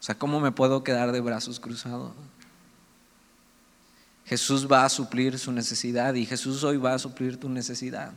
o 0.00 0.02
sea, 0.02 0.16
¿cómo 0.16 0.40
me 0.40 0.52
puedo 0.52 0.82
quedar 0.82 1.12
de 1.12 1.20
brazos 1.20 1.60
cruzados? 1.60 2.12
Jesús 4.24 4.70
va 4.70 4.84
a 4.84 4.88
suplir 4.88 5.38
su 5.38 5.52
necesidad 5.52 6.14
y 6.14 6.26
Jesús 6.26 6.64
hoy 6.64 6.78
va 6.78 6.94
a 6.94 6.98
suplir 6.98 7.38
tu 7.38 7.48
necesidad. 7.48 8.12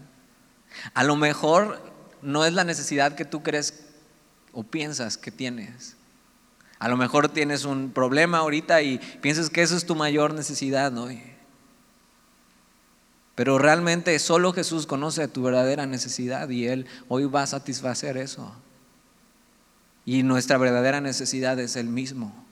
A 0.94 1.04
lo 1.04 1.16
mejor 1.16 1.82
no 2.22 2.46
es 2.46 2.54
la 2.54 2.64
necesidad 2.64 3.16
que 3.16 3.26
tú 3.26 3.44
crees 3.44 3.86
o 4.54 4.64
piensas 4.64 5.18
que 5.18 5.32
tienes. 5.32 5.96
A 6.80 6.88
lo 6.90 6.98
mejor 6.98 7.30
tienes 7.30 7.66
un 7.66 7.92
problema 7.92 8.40
ahorita 8.40 8.82
y 8.82 9.00
piensas 9.22 9.50
que 9.50 9.64
eso 9.64 9.76
es 9.76 9.86
tu 9.86 9.96
mayor 9.96 10.34
necesidad 10.34 10.96
hoy. 10.98 11.22
Pero 13.36 13.58
realmente 13.58 14.18
solo 14.20 14.54
Jesús 14.54 14.88
conoce 14.88 15.28
tu 15.28 15.44
verdadera 15.44 15.86
necesidad 15.86 16.50
y 16.50 16.68
Él 16.68 16.88
hoy 17.08 17.26
va 17.26 17.44
a 17.44 17.48
satisfacer 17.48 18.18
eso. 18.18 18.56
Y 20.06 20.24
nuestra 20.24 20.58
verdadera 20.58 21.02
necesidad 21.02 21.60
es 21.60 21.76
el 21.76 21.88
mismo. 21.88 22.47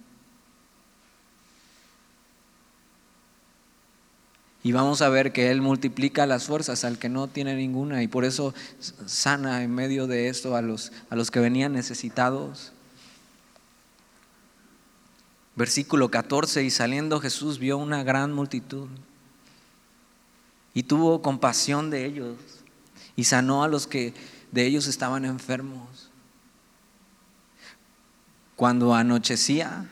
Y 4.66 4.72
vamos 4.72 5.04
a 5.04 5.10
ver 5.10 5.32
que 5.32 5.52
Él 5.52 5.62
multiplica 5.62 6.26
las 6.26 6.46
fuerzas 6.46 6.86
al 6.86 6.98
que 6.98 7.08
no 7.08 7.28
tiene 7.28 7.56
ninguna 7.56 8.02
y 8.02 8.08
por 8.08 8.26
eso 8.26 8.52
sana 9.06 9.62
en 9.62 9.72
medio 9.72 10.08
de 10.08 10.28
esto 10.28 10.56
a 10.56 10.64
los, 10.64 10.92
a 11.12 11.16
los 11.16 11.30
que 11.30 11.40
venían 11.40 11.74
necesitados. 11.74 12.72
Versículo 15.56 16.10
14, 16.10 16.64
y 16.64 16.72
saliendo 16.72 17.20
Jesús 17.20 17.60
vio 17.60 17.78
una 17.78 18.02
gran 18.02 18.34
multitud 18.34 18.88
y 20.74 20.82
tuvo 20.82 21.22
compasión 21.22 21.92
de 21.92 22.04
ellos 22.06 22.36
y 23.16 23.26
sanó 23.26 23.64
a 23.64 23.68
los 23.68 23.86
que 23.86 24.16
de 24.52 24.66
ellos 24.66 24.88
estaban 24.88 25.26
enfermos. 25.26 26.10
Cuando 28.56 28.96
anochecía, 28.96 29.92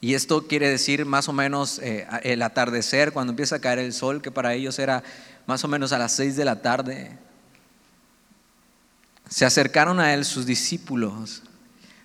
y 0.00 0.14
esto 0.14 0.46
quiere 0.46 0.68
decir 0.68 1.04
más 1.06 1.28
o 1.28 1.32
menos 1.32 1.80
eh, 1.80 2.06
el 2.22 2.42
atardecer, 2.42 3.12
cuando 3.12 3.32
empieza 3.32 3.56
a 3.56 3.60
caer 3.60 3.80
el 3.80 3.92
sol, 3.92 4.22
que 4.22 4.30
para 4.30 4.54
ellos 4.54 4.78
era 4.78 5.02
más 5.46 5.64
o 5.64 5.68
menos 5.68 5.92
a 5.92 5.98
las 5.98 6.12
seis 6.12 6.36
de 6.36 6.44
la 6.44 6.62
tarde, 6.62 7.18
se 9.28 9.44
acercaron 9.44 9.98
a 9.98 10.14
él 10.14 10.24
sus 10.24 10.46
discípulos, 10.46 11.42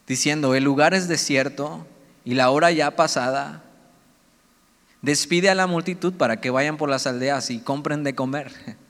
diciendo, 0.07 0.55
el 0.55 0.63
lugar 0.63 0.93
es 0.93 1.07
desierto 1.07 1.85
y 2.25 2.33
la 2.33 2.49
hora 2.49 2.71
ya 2.71 2.95
pasada. 2.95 3.63
Despide 5.01 5.49
a 5.49 5.55
la 5.55 5.67
multitud 5.67 6.13
para 6.13 6.41
que 6.41 6.49
vayan 6.49 6.77
por 6.77 6.89
las 6.89 7.05
aldeas 7.07 7.49
y 7.49 7.59
compren 7.59 8.03
de 8.03 8.15
comer. 8.15 8.51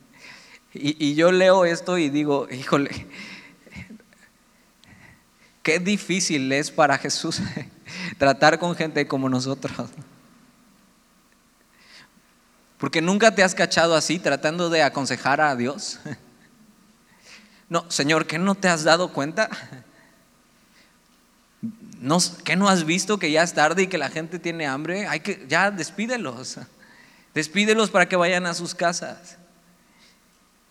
Y, 0.76 1.14
yo 1.14 1.32
leo 1.32 1.66
esto 1.66 2.00
y 2.00 2.10
digo, 2.10 2.48
híjole, 2.52 3.06
qué 5.62 5.78
difícil 5.78 6.52
es 6.52 6.72
para 6.72 6.98
Jesús 6.98 7.40
tratar 8.18 8.60
con 8.60 8.76
gente 8.76 9.08
como 9.08 9.30
nosotros. 9.30 9.90
Porque 12.78 13.02
nunca 13.02 13.34
te 13.34 13.44
has 13.44 13.56
cachado 13.56 13.96
así 13.96 14.20
tratando 14.20 14.70
de 14.70 14.84
aconsejar 14.84 15.42
a 15.42 15.56
Dios. 15.56 16.00
No, 17.70 17.90
Señor, 17.90 18.28
¿qué 18.28 18.38
no 18.38 18.54
te 18.54 18.68
has 18.68 18.84
dado 18.84 19.14
cuenta? 19.14 19.50
¿No, 22.00 22.20
¿Qué 22.44 22.56
no 22.56 22.70
has 22.70 22.86
visto 22.86 23.18
que 23.18 23.32
ya 23.32 23.42
es 23.42 23.54
tarde 23.54 23.84
y 23.84 23.88
que 23.88 23.98
la 23.98 24.10
gente 24.10 24.38
tiene 24.38 24.68
hambre? 24.68 25.08
Hay 25.08 25.22
que, 25.22 25.44
ya 25.48 25.72
despídelos. 25.72 26.60
Despídelos 27.34 27.90
para 27.90 28.08
que 28.08 28.16
vayan 28.16 28.46
a 28.46 28.54
sus 28.54 28.76
casas. 28.76 29.38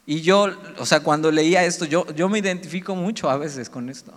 Y 0.07 0.21
yo, 0.21 0.49
o 0.79 0.87
sea, 0.87 1.01
cuando 1.01 1.31
leía 1.31 1.65
esto, 1.65 1.87
yo, 1.87 2.07
yo 2.15 2.29
me 2.29 2.39
identifico 2.39 2.95
mucho 2.95 3.31
a 3.31 3.37
veces 3.37 3.69
con 3.71 3.89
esto. 3.89 4.13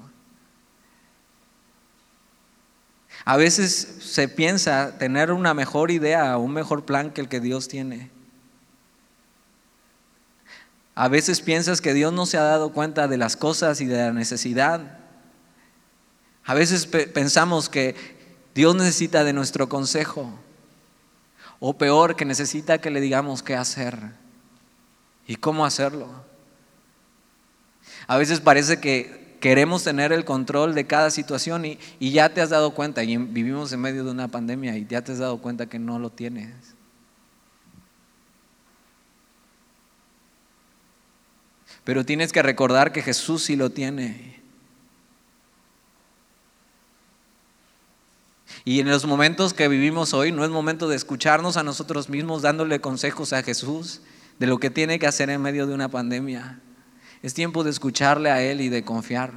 A 3.25 3.38
veces 3.38 3.98
se 4.01 4.27
piensa 4.27 5.00
tener 5.00 5.32
una 5.32 5.55
mejor 5.55 5.89
idea, 5.89 6.38
un 6.38 6.53
mejor 6.53 6.86
plan 6.86 7.10
que 7.10 7.22
el 7.22 7.27
que 7.27 7.39
Dios 7.39 7.67
tiene. 7.67 8.12
A 10.94 11.08
veces 11.08 11.41
piensas 11.41 11.82
que 11.82 11.96
Dios 11.96 12.13
no 12.13 12.27
se 12.27 12.38
ha 12.38 12.44
dado 12.44 12.72
cuenta 12.72 13.08
de 13.08 13.17
las 13.17 13.36
cosas 13.36 13.82
y 13.82 13.88
de 13.88 13.98
la 13.98 14.13
necesidad. 14.13 15.00
A 16.46 16.53
veces 16.53 16.86
pensamos 16.86 17.67
que 17.67 17.96
Dios 18.53 18.75
necesita 18.75 19.24
de 19.24 19.34
nuestro 19.34 19.67
consejo. 19.67 20.32
O 21.60 21.77
peor, 21.77 22.15
que 22.15 22.25
necesita 22.25 22.79
que 22.79 22.91
le 22.91 23.01
digamos 23.01 23.41
qué 23.41 23.55
hacer 23.55 23.98
y 25.25 25.36
cómo 25.36 25.65
hacerlo. 25.65 26.08
A 28.05 28.17
veces 28.17 28.39
parece 28.39 28.79
que 28.79 29.25
queremos 29.46 29.84
tener 29.84 30.12
el 30.12 30.25
control 30.25 30.74
de 30.74 30.88
cada 30.88 31.12
situación 31.12 31.66
y, 31.66 31.78
y, 32.00 32.10
ya 32.10 32.30
te 32.30 32.42
has 32.42 32.50
dado 32.50 32.72
cuenta, 32.72 33.04
y 33.04 33.16
vivimos 33.16 33.72
en 33.74 33.80
medio 33.80 34.04
de 34.04 34.10
una 34.10 34.28
pandemia 34.28 34.75
y 34.75 34.88
ya 34.88 35.04
te 35.04 35.12
has 35.12 35.20
dado 35.20 35.38
cuenta 35.38 35.68
que 35.68 35.78
no 35.78 36.00
lo 36.00 36.10
tienes. 36.10 36.52
Pero 41.84 42.04
tienes 42.04 42.32
que 42.32 42.42
recordar 42.42 42.92
que 42.92 43.04
Jesús 43.04 43.44
sí 43.44 43.56
lo 43.56 43.70
tiene. 43.70 44.42
Y 48.64 48.80
en 48.80 48.90
los 48.90 49.06
momentos 49.06 49.54
que 49.54 49.68
vivimos 49.68 50.16
hoy 50.16 50.32
no 50.32 50.44
es 50.44 50.50
momento 50.50 50.90
de 50.90 50.96
escucharnos 50.96 51.56
a 51.56 51.62
nosotros 51.62 52.10
mismos 52.10 52.42
dándole 52.42 52.82
consejos 52.82 53.32
a 53.32 53.44
Jesús 53.44 54.02
de 54.40 54.48
lo 54.48 54.58
que 54.58 54.72
tiene 54.72 54.98
que 54.98 55.06
hacer 55.06 55.30
en 55.30 55.44
medio 55.44 55.68
de 55.68 55.75
una 55.75 55.90
pandemia. 55.90 56.62
Es 57.25 57.34
tiempo 57.34 57.63
de 57.63 57.72
escucharle 57.72 58.29
a 58.29 58.44
Él 58.44 58.62
y 58.62 58.70
de 58.70 58.84
confiar. 58.84 59.34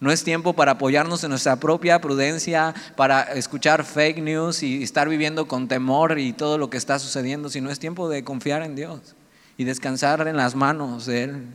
No 0.00 0.10
es 0.10 0.24
tiempo 0.24 0.52
para 0.52 0.72
apoyarnos 0.72 1.22
en 1.22 1.30
nuestra 1.30 1.54
propia 1.60 2.00
prudencia, 2.00 2.74
para 2.96 3.22
escuchar 3.34 3.84
fake 3.84 4.18
news 4.18 4.64
y 4.64 4.82
estar 4.82 5.08
viviendo 5.08 5.46
con 5.46 5.68
temor 5.68 6.18
y 6.18 6.32
todo 6.32 6.58
lo 6.58 6.70
que 6.70 6.76
está 6.76 6.98
sucediendo, 6.98 7.48
sino 7.50 7.70
es 7.70 7.78
tiempo 7.78 8.08
de 8.08 8.24
confiar 8.24 8.62
en 8.62 8.74
Dios 8.74 9.14
y 9.56 9.62
descansar 9.62 10.26
en 10.26 10.36
las 10.36 10.56
manos 10.56 11.06
de 11.06 11.22
Él. 11.22 11.46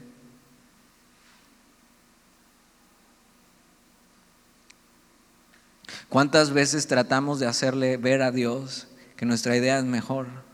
¿Cuántas 6.08 6.52
veces 6.52 6.88
tratamos 6.88 7.42
de 7.42 7.48
hacerle 7.48 7.98
ver 7.98 8.22
a 8.22 8.32
Dios 8.32 8.88
que 9.18 9.26
nuestra 9.26 9.58
idea 9.58 9.78
es 9.78 9.84
mejor? 9.84 10.45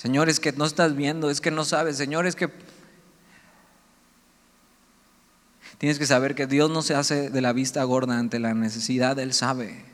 Señor, 0.00 0.30
es 0.30 0.40
que 0.40 0.52
no 0.52 0.64
estás 0.64 0.96
viendo, 0.96 1.28
es 1.28 1.42
que 1.42 1.50
no 1.50 1.62
sabes, 1.62 1.98
Señor, 1.98 2.26
es 2.26 2.34
que... 2.34 2.48
Tienes 5.76 5.98
que 5.98 6.06
saber 6.06 6.34
que 6.34 6.46
Dios 6.46 6.70
no 6.70 6.80
se 6.80 6.94
hace 6.94 7.28
de 7.28 7.40
la 7.42 7.52
vista 7.52 7.84
gorda 7.84 8.18
ante 8.18 8.38
la 8.38 8.54
necesidad, 8.54 9.18
Él 9.18 9.34
sabe. 9.34 9.84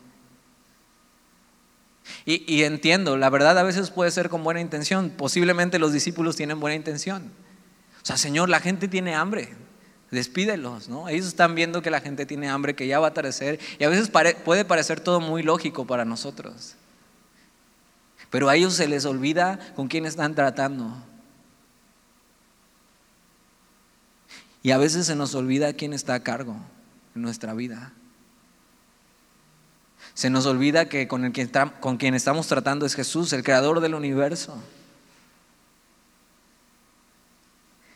Y, 2.24 2.44
y, 2.46 2.62
entiendo, 2.62 3.16
la 3.16 3.30
verdad 3.30 3.58
a 3.58 3.64
veces 3.64 3.90
puede 3.90 4.12
ser 4.12 4.28
con 4.28 4.44
buena 4.44 4.60
intención, 4.60 5.10
posiblemente 5.10 5.80
los 5.80 5.92
discípulos 5.92 6.36
tienen 6.36 6.60
buena 6.60 6.76
intención. 6.76 7.32
O 8.00 8.06
sea, 8.06 8.16
Señor, 8.16 8.48
la 8.48 8.60
gente 8.60 8.86
tiene 8.86 9.16
hambre, 9.16 9.54
despídelos, 10.12 10.88
¿no? 10.88 11.08
Ellos 11.08 11.26
están 11.26 11.56
viendo 11.56 11.82
que 11.82 11.90
la 11.90 12.00
gente 12.00 12.26
tiene 12.26 12.48
hambre, 12.48 12.76
que 12.76 12.86
ya 12.86 13.00
va 13.00 13.08
a 13.08 13.10
atardecer, 13.10 13.58
y 13.80 13.82
a 13.82 13.88
veces 13.88 14.08
puede 14.08 14.64
parecer 14.64 15.00
todo 15.00 15.18
muy 15.18 15.42
lógico 15.42 15.84
para 15.84 16.04
nosotros. 16.04 16.76
Pero 18.30 18.48
a 18.48 18.56
ellos 18.56 18.74
se 18.74 18.88
les 18.88 19.04
olvida 19.04 19.58
con 19.74 19.88
quién 19.88 20.06
están 20.06 20.34
tratando. 20.34 20.92
Y 24.62 24.72
a 24.72 24.78
veces 24.78 25.06
se 25.06 25.14
nos 25.14 25.34
olvida 25.34 25.72
quién 25.74 25.92
está 25.92 26.14
a 26.14 26.22
cargo 26.22 26.56
en 27.14 27.22
nuestra 27.22 27.54
vida. 27.54 27.92
Se 30.14 30.30
nos 30.30 30.46
olvida 30.46 30.88
que 30.88 31.08
con, 31.08 31.24
el 31.24 31.32
que, 31.32 31.48
con 31.80 31.98
quien 31.98 32.14
estamos 32.14 32.46
tratando 32.46 32.86
es 32.86 32.94
Jesús, 32.94 33.32
el 33.32 33.44
creador 33.44 33.80
del 33.80 33.94
universo. 33.94 34.60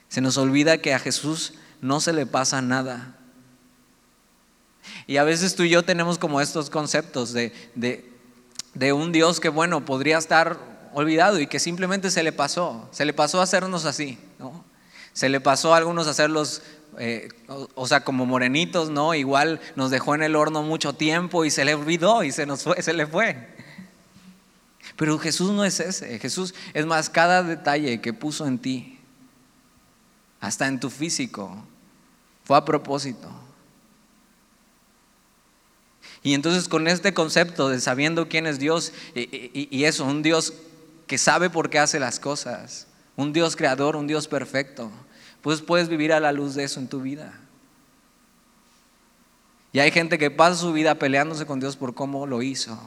Se 0.08 0.20
nos 0.20 0.36
olvida 0.36 0.78
que 0.78 0.92
a 0.92 0.98
Jesús 0.98 1.54
no 1.80 2.00
se 2.00 2.12
le 2.12 2.26
pasa 2.26 2.60
nada. 2.60 3.16
Y 5.06 5.16
a 5.16 5.24
veces 5.24 5.54
tú 5.54 5.62
y 5.62 5.70
yo 5.70 5.82
tenemos 5.82 6.18
como 6.18 6.40
estos 6.40 6.68
conceptos 6.68 7.32
de, 7.32 7.52
de, 7.74 8.09
un 8.74 9.12
Dios 9.12 9.40
que, 9.40 9.48
bueno, 9.48 9.84
podría 9.84 10.18
estar 10.18 10.58
olvidado 10.92 11.38
y 11.38 11.46
que 11.46 11.58
simplemente 11.58 12.10
se 12.10 12.22
le 12.22 12.32
pasó. 12.32 12.88
Se 12.92 13.04
le 13.04 13.12
pasó 13.12 13.40
a 13.40 13.44
hacernos 13.44 13.84
así, 13.84 14.18
¿no? 14.38 14.64
Se 15.12 15.28
le 15.28 15.40
pasó 15.40 15.74
a 15.74 15.76
algunos 15.76 16.06
hacerlos, 16.06 16.62
eh, 16.98 17.28
o, 17.74 17.86
sea, 17.86 18.04
como 18.04 18.26
morenitos, 18.26 18.90
¿no? 18.90 19.14
Igual 19.14 19.60
nos 19.76 19.90
dejó 19.90 20.14
en 20.14 20.22
el 20.22 20.36
horno 20.36 20.62
mucho 20.62 20.92
tiempo 20.92 21.44
y 21.44 21.50
se 21.50 21.64
le 21.64 21.74
olvidó 21.74 22.22
y 22.22 22.32
se 22.32 22.46
nos 22.46 22.62
fue, 22.62 22.80
se 22.82 22.92
le 22.92 23.06
fue. 23.06 23.48
Pero 24.96 25.18
Jesús 25.18 25.50
no 25.50 25.64
es 25.64 25.80
ese. 25.80 26.18
Jesús 26.18 26.54
es 26.74 26.86
más 26.86 27.10
cada 27.10 27.42
detalle 27.42 28.00
que 28.00 28.12
puso 28.12 28.46
en 28.46 28.58
ti, 28.58 29.00
hasta 30.40 30.66
en 30.66 30.80
tu 30.80 30.90
físico, 30.90 31.64
fue 32.44 32.56
a 32.56 32.64
propósito. 32.64 33.30
Y 36.22 36.34
entonces 36.34 36.68
con 36.68 36.86
este 36.86 37.14
concepto 37.14 37.68
de 37.68 37.80
sabiendo 37.80 38.28
quién 38.28 38.46
es 38.46 38.58
Dios 38.58 38.92
y, 39.14 39.84
eso, 39.84 40.04
un 40.04 40.22
Dios 40.22 40.52
que 41.06 41.18
sabe 41.18 41.48
por 41.50 41.70
qué 41.70 41.78
hace 41.78 41.98
las 41.98 42.20
cosas, 42.20 42.86
un 43.16 43.32
Dios 43.32 43.56
creador, 43.56 43.96
un 43.96 44.06
Dios 44.06 44.28
perfecto, 44.28 44.90
pues 45.42 45.62
puedes 45.62 45.88
vivir 45.88 46.12
a 46.12 46.20
la 46.20 46.32
luz 46.32 46.54
de 46.54 46.64
eso 46.64 46.78
en 46.78 46.88
tu 46.88 47.00
vida. 47.00 47.32
Y 49.72 49.78
hay 49.78 49.90
gente 49.90 50.18
que 50.18 50.30
pasa 50.30 50.56
su 50.56 50.72
vida 50.72 50.96
peleándose 50.96 51.46
con 51.46 51.60
Dios 51.60 51.76
por 51.76 51.94
cómo 51.94 52.26
lo 52.26 52.42
hizo. 52.42 52.78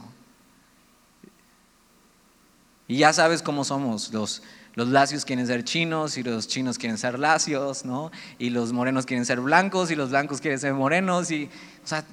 Y 2.87 2.97
ya 2.97 3.13
sabes 3.13 3.41
cómo 3.41 3.63
somos 3.63 4.13
los 4.13 4.43
los 4.75 4.87
lacios 4.87 5.23
quieren 5.23 5.45
ser 5.45 5.63
chinos 5.63 6.17
y 6.17 6.23
los 6.23 6.47
chinos 6.47 6.77
quieren 6.79 6.97
ser 6.97 7.19
lacios, 7.19 7.85
¿no? 7.85 8.11
Y 8.39 8.49
los 8.49 8.73
morenos 8.73 9.05
quieren 9.05 9.25
ser 9.25 9.39
blancos 9.39 9.91
y 9.91 9.95
los 9.95 10.09
blancos 10.09 10.41
quieren 10.41 10.59
ser 10.59 10.73
morenos 10.73 11.29
y, 11.29 11.49
o 11.83 11.87
sea, 11.87 12.03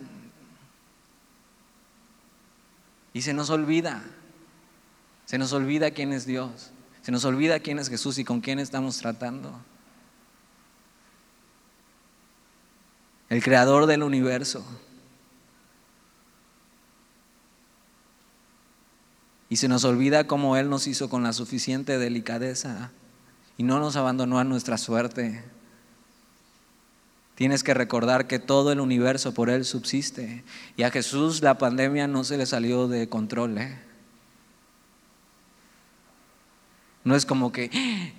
y 3.13 3.23
se 3.23 3.35
nos 3.35 3.51
olvida, 3.51 4.03
se 5.27 5.39
nos 5.39 5.53
olvida 5.53 5.91
quién 5.91 6.13
es 6.13 6.27
Dios, 6.27 6.71
se 7.03 7.13
nos 7.13 7.25
olvida 7.25 7.61
quién 7.61 7.79
es 7.79 7.89
Jesús 7.89 8.19
y 8.19 8.25
con 8.25 8.41
quién 8.41 8.59
estamos 8.59 8.99
tratando. 8.99 9.59
El 13.29 13.43
creador 13.43 13.87
del 13.87 14.03
universo. 14.03 14.65
Y 19.49 19.57
se 19.57 19.69
nos 19.69 19.85
olvida 19.85 20.27
cómo 20.27 20.57
Él 20.57 20.69
nos 20.69 20.87
hizo 20.87 21.09
con 21.09 21.23
la 21.23 21.33
suficiente 21.33 21.99
delicadeza 21.99 22.91
y 23.57 23.63
no 23.63 23.79
nos 23.79 23.97
abandonó 23.97 24.39
a 24.39 24.45
nuestra 24.45 24.79
suerte. 24.79 25.45
Tienes 27.41 27.65
que 27.65 27.73
recordar 27.73 28.27
que 28.27 28.39
todo 28.39 28.71
el 28.71 28.81
universo 28.81 29.33
por 29.33 29.49
Él 29.49 29.65
subsiste. 29.65 30.45
Y 30.77 30.83
a 30.83 30.91
Jesús 30.91 31.41
la 31.41 31.57
pandemia 31.57 32.07
no 32.07 32.23
se 32.23 32.37
le 32.37 32.45
salió 32.45 32.87
de 32.87 33.09
control. 33.09 33.57
¿eh? 33.57 33.79
No 37.03 37.17
es 37.17 37.25
como 37.25 37.51
que 37.51 37.71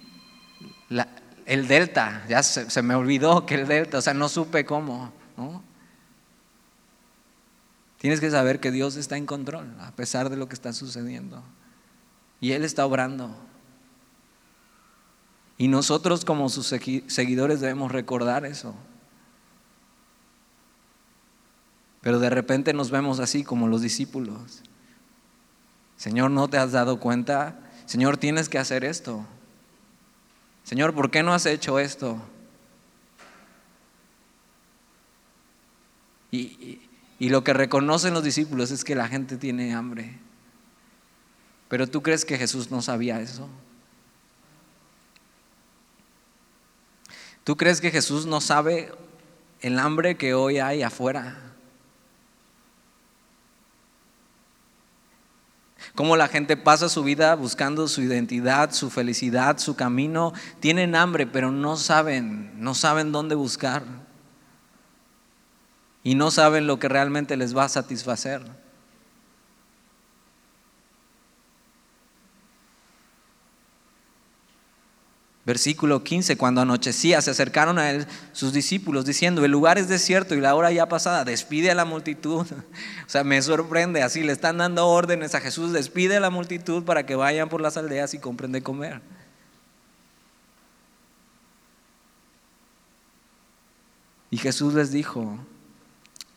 el 1.45 1.67
delta, 1.67 2.25
ya 2.27 2.41
se, 2.41 2.81
me 2.81 2.95
olvidó 2.95 3.45
que 3.45 3.53
el 3.53 3.67
delta, 3.67 3.99
o 3.99 4.01
sea, 4.01 4.15
no 4.15 4.27
supe 4.27 4.65
cómo. 4.65 5.13
¿no? 5.37 5.63
Tienes 7.99 8.19
que 8.19 8.31
saber 8.31 8.59
que 8.59 8.71
Dios 8.71 8.95
está 8.95 9.17
en 9.17 9.27
control 9.27 9.71
a 9.81 9.91
pesar 9.91 10.31
de 10.31 10.35
lo 10.35 10.49
que 10.49 10.55
está 10.55 10.73
sucediendo. 10.73 11.43
Y 12.39 12.53
Él 12.53 12.65
está 12.65 12.87
obrando. 12.87 13.37
Y 15.59 15.67
nosotros 15.67 16.25
como 16.25 16.49
sus 16.49 16.65
seguidores 16.65 17.61
debemos 17.61 17.91
recordar 17.91 18.47
eso. 18.47 18.73
Pero 22.01 22.19
de 22.19 22.29
repente 22.29 22.73
nos 22.73 22.89
vemos 22.89 23.19
así 23.19 23.43
como 23.43 23.67
los 23.67 23.81
discípulos. 23.81 24.63
Señor, 25.97 26.31
¿no 26.31 26.47
te 26.47 26.57
has 26.57 26.71
dado 26.71 26.99
cuenta? 26.99 27.59
Señor, 27.85 28.17
tienes 28.17 28.49
que 28.49 28.57
hacer 28.57 28.83
esto. 28.83 29.23
Señor, 30.63 30.95
¿por 30.95 31.11
qué 31.11 31.21
no 31.21 31.33
has 31.33 31.45
hecho 31.45 31.77
esto? 31.77 32.19
Y, 36.31 36.81
y 37.19 37.29
lo 37.29 37.43
que 37.43 37.53
reconocen 37.53 38.15
los 38.15 38.23
discípulos 38.23 38.71
es 38.71 38.83
que 38.83 38.95
la 38.95 39.07
gente 39.07 39.37
tiene 39.37 39.75
hambre. 39.75 40.17
Pero 41.69 41.85
tú 41.85 42.01
crees 42.01 42.25
que 42.25 42.37
Jesús 42.37 42.71
no 42.71 42.81
sabía 42.81 43.21
eso. 43.21 43.47
¿Tú 47.43 47.57
crees 47.57 47.79
que 47.79 47.91
Jesús 47.91 48.25
no 48.25 48.41
sabe 48.41 48.91
el 49.61 49.77
hambre 49.77 50.15
que 50.15 50.33
hoy 50.33 50.57
hay 50.57 50.81
afuera? 50.81 51.50
Cómo 55.95 56.15
la 56.15 56.27
gente 56.27 56.55
pasa 56.55 56.87
su 56.87 57.03
vida 57.03 57.35
buscando 57.35 57.87
su 57.87 58.01
identidad, 58.01 58.71
su 58.71 58.89
felicidad, 58.89 59.57
su 59.57 59.75
camino. 59.75 60.33
Tienen 60.59 60.95
hambre, 60.95 61.27
pero 61.27 61.51
no 61.51 61.75
saben, 61.75 62.51
no 62.61 62.73
saben 62.75 63.11
dónde 63.11 63.35
buscar. 63.35 63.83
Y 66.03 66.15
no 66.15 66.31
saben 66.31 66.65
lo 66.65 66.79
que 66.79 66.87
realmente 66.87 67.35
les 67.37 67.55
va 67.55 67.65
a 67.65 67.69
satisfacer. 67.69 68.41
Versículo 75.51 76.01
15, 76.01 76.37
cuando 76.37 76.61
anochecía 76.61 77.21
se 77.21 77.29
acercaron 77.29 77.77
a 77.77 77.91
él 77.91 78.07
sus 78.31 78.53
discípulos 78.53 79.03
diciendo, 79.03 79.43
el 79.43 79.51
lugar 79.51 79.77
es 79.77 79.89
desierto 79.89 80.33
y 80.33 80.39
la 80.39 80.55
hora 80.55 80.71
ya 80.71 80.87
pasada, 80.87 81.25
despide 81.25 81.69
a 81.69 81.75
la 81.75 81.83
multitud. 81.83 82.47
O 83.05 83.09
sea, 83.11 83.25
me 83.25 83.41
sorprende, 83.41 84.01
así 84.01 84.23
le 84.23 84.31
están 84.31 84.59
dando 84.59 84.87
órdenes 84.87 85.35
a 85.35 85.41
Jesús, 85.41 85.73
despide 85.73 86.15
a 86.15 86.21
la 86.21 86.29
multitud 86.29 86.85
para 86.85 87.05
que 87.05 87.15
vayan 87.15 87.49
por 87.49 87.59
las 87.59 87.75
aldeas 87.75 88.13
y 88.13 88.19
compren 88.19 88.53
de 88.53 88.63
comer. 88.63 89.01
Y 94.29 94.37
Jesús 94.37 94.73
les 94.73 94.93
dijo, 94.93 95.37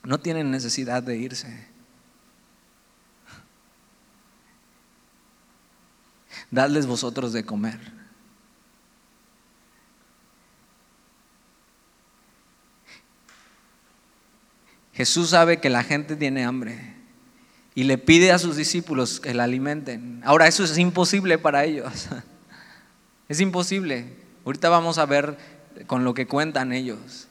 no 0.03 0.19
tienen 0.19 0.51
necesidad 0.51 1.05
de 1.05 1.17
irse. 1.19 1.69
Dadles 6.51 6.89
vosotros 6.89 7.33
de 7.33 7.45
comer. 7.45 8.04
Jesús 14.95 15.31
sabe 15.31 15.59
que 15.59 15.71
la 15.71 15.83
gente 15.83 16.17
tiene 16.17 16.45
hambre 16.45 16.95
y 17.75 17.85
le 17.85 17.99
pide 17.99 18.31
a 18.31 18.39
sus 18.39 18.57
discípulos 18.57 19.19
que 19.19 19.35
la 19.35 19.45
alimenten. 19.45 20.21
Ahora 20.25 20.47
eso 20.47 20.65
es 20.65 20.79
imposible 20.79 21.39
para 21.39 21.65
ellos. 21.65 22.09
Es 23.27 23.41
imposible. 23.41 24.05
Ahorita 24.45 24.69
vamos 24.69 24.99
a 24.99 25.07
ver 25.07 25.39
con 25.87 26.05
lo 26.05 26.13
que 26.13 26.27
cuentan 26.27 26.75
ellos. 26.75 27.27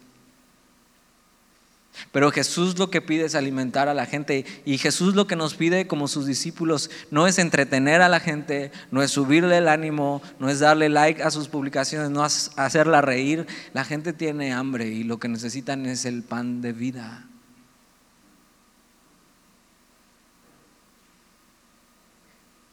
Pero 2.11 2.31
Jesús 2.31 2.79
lo 2.79 2.89
que 2.89 2.99
pide 2.99 3.25
es 3.25 3.35
alimentar 3.35 3.87
a 3.87 3.93
la 3.93 4.07
gente 4.07 4.43
y 4.65 4.79
Jesús 4.79 5.13
lo 5.13 5.27
que 5.27 5.35
nos 5.35 5.53
pide 5.53 5.85
como 5.85 6.07
sus 6.07 6.25
discípulos 6.25 6.89
no 7.11 7.27
es 7.27 7.37
entretener 7.37 8.01
a 8.01 8.09
la 8.09 8.19
gente, 8.19 8.71
no 8.89 9.03
es 9.03 9.11
subirle 9.11 9.59
el 9.59 9.67
ánimo, 9.67 10.23
no 10.39 10.49
es 10.49 10.59
darle 10.59 10.89
like 10.89 11.21
a 11.21 11.29
sus 11.29 11.47
publicaciones, 11.47 12.09
no 12.09 12.25
es 12.25 12.49
hacerla 12.55 13.01
reír. 13.01 13.45
La 13.73 13.85
gente 13.85 14.11
tiene 14.11 14.51
hambre 14.51 14.87
y 14.87 15.03
lo 15.03 15.19
que 15.19 15.27
necesitan 15.27 15.85
es 15.85 16.05
el 16.05 16.23
pan 16.23 16.61
de 16.61 16.73
vida. 16.73 17.27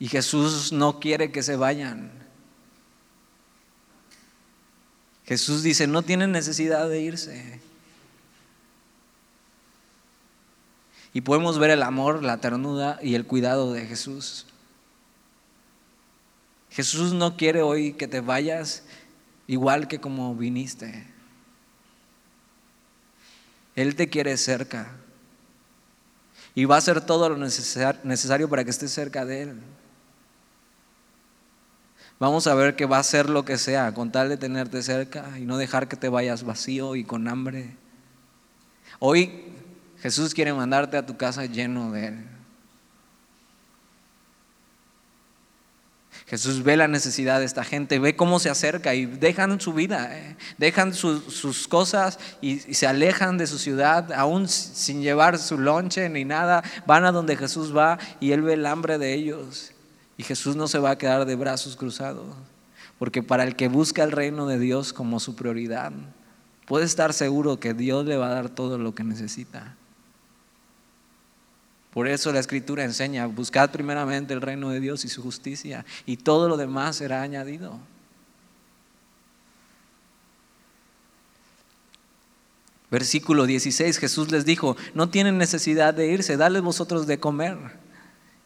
Y 0.00 0.08
Jesús 0.08 0.72
no 0.72 0.98
quiere 0.98 1.30
que 1.30 1.42
se 1.42 1.56
vayan. 1.56 2.10
Jesús 5.26 5.62
dice, 5.62 5.86
no 5.86 6.02
tienen 6.02 6.32
necesidad 6.32 6.88
de 6.88 7.02
irse. 7.02 7.60
Y 11.12 11.20
podemos 11.20 11.58
ver 11.58 11.70
el 11.70 11.82
amor, 11.82 12.22
la 12.22 12.38
ternura 12.38 12.98
y 13.02 13.14
el 13.14 13.26
cuidado 13.26 13.72
de 13.72 13.86
Jesús. 13.86 14.46
Jesús 16.70 17.12
no 17.12 17.36
quiere 17.36 17.60
hoy 17.60 17.92
que 17.92 18.08
te 18.08 18.20
vayas 18.20 18.84
igual 19.46 19.86
que 19.86 20.00
como 20.00 20.34
viniste. 20.34 21.06
Él 23.76 23.96
te 23.96 24.08
quiere 24.08 24.36
cerca. 24.38 24.96
Y 26.54 26.64
va 26.64 26.76
a 26.76 26.78
hacer 26.78 27.02
todo 27.02 27.28
lo 27.28 27.36
necesario 27.36 28.48
para 28.48 28.64
que 28.64 28.70
estés 28.70 28.92
cerca 28.92 29.26
de 29.26 29.42
Él. 29.42 29.60
Vamos 32.20 32.46
a 32.46 32.54
ver 32.54 32.76
que 32.76 32.84
va 32.84 32.98
a 32.98 33.02
ser 33.02 33.30
lo 33.30 33.46
que 33.46 33.56
sea, 33.56 33.94
con 33.94 34.12
tal 34.12 34.28
de 34.28 34.36
tenerte 34.36 34.82
cerca 34.82 35.38
y 35.38 35.46
no 35.46 35.56
dejar 35.56 35.88
que 35.88 35.96
te 35.96 36.10
vayas 36.10 36.44
vacío 36.44 36.94
y 36.94 37.02
con 37.02 37.26
hambre. 37.26 37.74
Hoy 38.98 39.46
Jesús 40.00 40.34
quiere 40.34 40.52
mandarte 40.52 40.98
a 40.98 41.06
tu 41.06 41.16
casa 41.16 41.46
lleno 41.46 41.90
de 41.92 42.08
Él. 42.08 42.26
Jesús 46.26 46.62
ve 46.62 46.76
la 46.76 46.88
necesidad 46.88 47.38
de 47.38 47.46
esta 47.46 47.64
gente, 47.64 47.98
ve 47.98 48.14
cómo 48.14 48.38
se 48.38 48.50
acerca 48.50 48.94
y 48.94 49.06
dejan 49.06 49.58
su 49.58 49.72
vida, 49.72 50.10
eh, 50.12 50.36
dejan 50.58 50.92
sus 50.92 51.66
cosas 51.68 52.18
y, 52.42 52.70
y, 52.70 52.74
se 52.74 52.86
alejan 52.86 53.38
de 53.38 53.46
su 53.46 53.58
ciudad, 53.58 54.12
aún 54.12 54.46
sin 54.46 55.00
llevar 55.00 55.38
su 55.38 55.58
lonche 55.58 56.08
ni 56.10 56.26
nada, 56.26 56.62
van 56.86 57.06
a 57.06 57.12
donde 57.12 57.34
Jesús 57.36 57.74
va 57.74 57.98
y 58.20 58.32
Él 58.32 58.42
ve 58.42 58.52
el 58.52 58.66
hambre 58.66 58.98
de 58.98 59.14
ellos. 59.14 59.72
Y 60.20 60.22
Jesús 60.22 60.54
no 60.54 60.68
se 60.68 60.78
va 60.78 60.90
a 60.90 60.98
quedar 60.98 61.24
de 61.24 61.34
brazos 61.34 61.76
cruzados, 61.76 62.26
porque 62.98 63.22
para 63.22 63.42
el 63.42 63.56
que 63.56 63.68
busca 63.68 64.02
el 64.02 64.12
reino 64.12 64.46
de 64.46 64.58
Dios 64.58 64.92
como 64.92 65.18
su 65.18 65.34
prioridad, 65.34 65.92
puede 66.66 66.84
estar 66.84 67.14
seguro 67.14 67.58
que 67.58 67.72
Dios 67.72 68.04
le 68.04 68.18
va 68.18 68.26
a 68.26 68.34
dar 68.34 68.50
todo 68.50 68.76
lo 68.76 68.94
que 68.94 69.02
necesita. 69.02 69.76
Por 71.90 72.06
eso 72.06 72.34
la 72.34 72.38
escritura 72.38 72.84
enseña, 72.84 73.24
buscad 73.28 73.70
primeramente 73.70 74.34
el 74.34 74.42
reino 74.42 74.68
de 74.68 74.80
Dios 74.80 75.06
y 75.06 75.08
su 75.08 75.22
justicia, 75.22 75.86
y 76.04 76.18
todo 76.18 76.50
lo 76.50 76.58
demás 76.58 76.96
será 76.96 77.22
añadido. 77.22 77.80
Versículo 82.90 83.46
16, 83.46 83.96
Jesús 83.96 84.30
les 84.30 84.44
dijo, 84.44 84.76
no 84.92 85.08
tienen 85.08 85.38
necesidad 85.38 85.94
de 85.94 86.08
irse, 86.08 86.36
dale 86.36 86.60
vosotros 86.60 87.06
de 87.06 87.18
comer. 87.18 87.79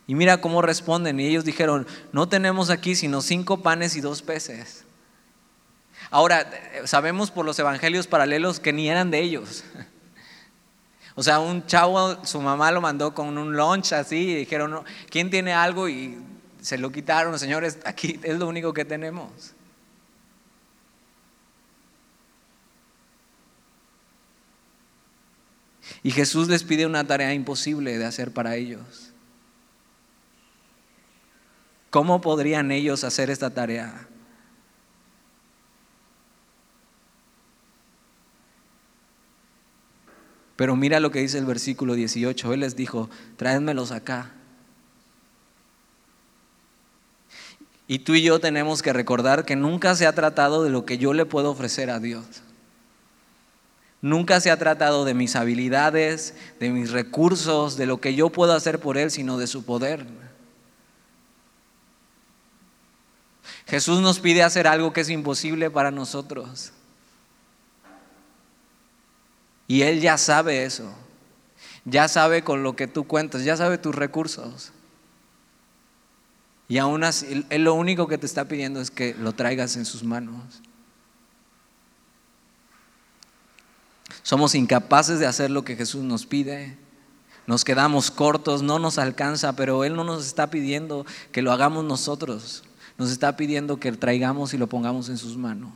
Y 0.06 0.14
mira 0.14 0.40
cómo 0.40 0.62
responden. 0.62 1.18
Y 1.20 1.26
ellos 1.26 1.44
dijeron, 1.44 1.86
no 2.12 2.28
tenemos 2.28 2.70
aquí 2.70 2.94
sino 2.94 3.22
cinco 3.22 3.62
panes 3.62 3.96
y 3.96 4.00
dos 4.00 4.22
peces. 4.22 4.84
Ahora, 6.10 6.50
sabemos 6.84 7.30
por 7.30 7.46
los 7.46 7.58
evangelios 7.58 8.06
paralelos 8.06 8.60
que 8.60 8.72
ni 8.72 8.88
eran 8.88 9.10
de 9.10 9.20
ellos. 9.20 9.64
O 11.16 11.22
sea, 11.22 11.38
un 11.38 11.64
chavo, 11.66 12.24
su 12.24 12.40
mamá 12.40 12.72
lo 12.72 12.80
mandó 12.80 13.14
con 13.14 13.38
un 13.38 13.56
lunch 13.56 13.92
así 13.92 14.30
y 14.30 14.34
dijeron, 14.34 14.82
¿quién 15.10 15.30
tiene 15.30 15.52
algo? 15.52 15.88
Y 15.88 16.18
se 16.60 16.76
lo 16.76 16.90
quitaron, 16.90 17.38
señores, 17.38 17.78
aquí 17.84 18.18
es 18.24 18.36
lo 18.36 18.48
único 18.48 18.72
que 18.72 18.84
tenemos. 18.84 19.54
Y 26.02 26.10
Jesús 26.10 26.48
les 26.48 26.64
pide 26.64 26.84
una 26.84 27.06
tarea 27.06 27.32
imposible 27.32 27.96
de 27.96 28.04
hacer 28.04 28.32
para 28.32 28.56
ellos. 28.56 29.13
¿Cómo 31.94 32.20
podrían 32.20 32.72
ellos 32.72 33.04
hacer 33.04 33.30
esta 33.30 33.50
tarea? 33.50 34.08
Pero 40.56 40.74
mira 40.74 40.98
lo 40.98 41.12
que 41.12 41.20
dice 41.20 41.38
el 41.38 41.44
versículo 41.44 41.94
18. 41.94 42.52
Él 42.52 42.58
les 42.58 42.74
dijo, 42.74 43.08
tráenmelos 43.36 43.92
acá. 43.92 44.32
Y 47.86 48.00
tú 48.00 48.14
y 48.14 48.22
yo 48.22 48.40
tenemos 48.40 48.82
que 48.82 48.92
recordar 48.92 49.44
que 49.44 49.54
nunca 49.54 49.94
se 49.94 50.08
ha 50.08 50.12
tratado 50.16 50.64
de 50.64 50.70
lo 50.70 50.84
que 50.84 50.98
yo 50.98 51.14
le 51.14 51.26
puedo 51.26 51.52
ofrecer 51.52 51.90
a 51.90 52.00
Dios. 52.00 52.26
Nunca 54.02 54.40
se 54.40 54.50
ha 54.50 54.58
tratado 54.58 55.04
de 55.04 55.14
mis 55.14 55.36
habilidades, 55.36 56.34
de 56.58 56.70
mis 56.70 56.90
recursos, 56.90 57.76
de 57.76 57.86
lo 57.86 58.00
que 58.00 58.16
yo 58.16 58.30
puedo 58.30 58.52
hacer 58.52 58.80
por 58.80 58.98
Él, 58.98 59.12
sino 59.12 59.38
de 59.38 59.46
su 59.46 59.64
poder. 59.64 60.33
Jesús 63.66 64.00
nos 64.00 64.20
pide 64.20 64.42
hacer 64.42 64.66
algo 64.66 64.92
que 64.92 65.00
es 65.00 65.10
imposible 65.10 65.70
para 65.70 65.90
nosotros. 65.90 66.72
Y 69.66 69.82
Él 69.82 70.00
ya 70.00 70.18
sabe 70.18 70.64
eso. 70.64 70.92
Ya 71.86 72.08
sabe 72.08 72.44
con 72.44 72.62
lo 72.62 72.76
que 72.76 72.86
tú 72.86 73.06
cuentas, 73.06 73.44
ya 73.44 73.56
sabe 73.56 73.78
tus 73.78 73.94
recursos. 73.94 74.72
Y 76.68 76.78
aún 76.78 77.04
así, 77.04 77.46
Él 77.50 77.64
lo 77.64 77.74
único 77.74 78.06
que 78.06 78.18
te 78.18 78.26
está 78.26 78.46
pidiendo 78.46 78.80
es 78.80 78.90
que 78.90 79.14
lo 79.14 79.32
traigas 79.32 79.76
en 79.76 79.84
sus 79.84 80.02
manos. 80.02 80.62
Somos 84.22 84.54
incapaces 84.54 85.18
de 85.18 85.26
hacer 85.26 85.50
lo 85.50 85.64
que 85.64 85.76
Jesús 85.76 86.02
nos 86.02 86.24
pide. 86.24 86.78
Nos 87.46 87.64
quedamos 87.64 88.10
cortos, 88.10 88.62
no 88.62 88.78
nos 88.78 88.96
alcanza, 88.96 89.54
pero 89.54 89.84
Él 89.84 89.94
no 89.94 90.04
nos 90.04 90.26
está 90.26 90.48
pidiendo 90.48 91.04
que 91.32 91.42
lo 91.42 91.52
hagamos 91.52 91.84
nosotros 91.84 92.62
nos 92.96 93.10
está 93.10 93.36
pidiendo 93.36 93.78
que 93.78 93.92
traigamos 93.92 94.54
y 94.54 94.58
lo 94.58 94.68
pongamos 94.68 95.08
en 95.08 95.18
sus 95.18 95.36
manos. 95.36 95.72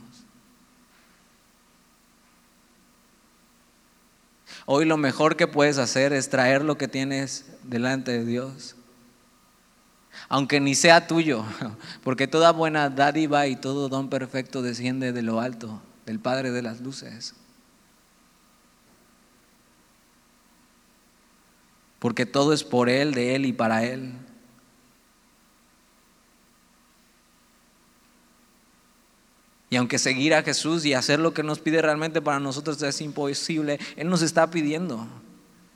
Hoy 4.65 4.85
lo 4.85 4.97
mejor 4.97 5.35
que 5.35 5.47
puedes 5.47 5.79
hacer 5.79 6.13
es 6.13 6.29
traer 6.29 6.63
lo 6.63 6.77
que 6.77 6.87
tienes 6.87 7.45
delante 7.63 8.11
de 8.11 8.23
Dios. 8.23 8.75
Aunque 10.27 10.59
ni 10.59 10.75
sea 10.75 11.07
tuyo, 11.07 11.43
porque 12.03 12.27
toda 12.27 12.51
buena 12.51 12.89
dádiva 12.89 13.47
y 13.47 13.55
todo 13.55 13.89
don 13.89 14.09
perfecto 14.09 14.61
desciende 14.61 15.11
de 15.11 15.21
lo 15.23 15.41
alto, 15.41 15.81
del 16.05 16.19
Padre 16.19 16.51
de 16.51 16.61
las 16.61 16.81
Luces. 16.81 17.33
Porque 21.97 22.25
todo 22.25 22.53
es 22.53 22.63
por 22.63 22.89
Él, 22.89 23.13
de 23.13 23.35
Él 23.35 23.45
y 23.45 23.53
para 23.53 23.83
Él. 23.83 24.13
Y 29.69 29.75
aunque 29.75 29.99
seguir 29.99 30.33
a 30.33 30.41
Jesús 30.41 30.85
y 30.85 30.93
hacer 30.93 31.19
lo 31.19 31.33
que 31.33 31.43
nos 31.43 31.59
pide 31.59 31.81
realmente 31.81 32.21
para 32.21 32.39
nosotros 32.39 32.81
es 32.81 33.01
imposible, 33.01 33.79
Él 33.95 34.09
nos 34.09 34.21
está 34.21 34.49
pidiendo 34.49 35.07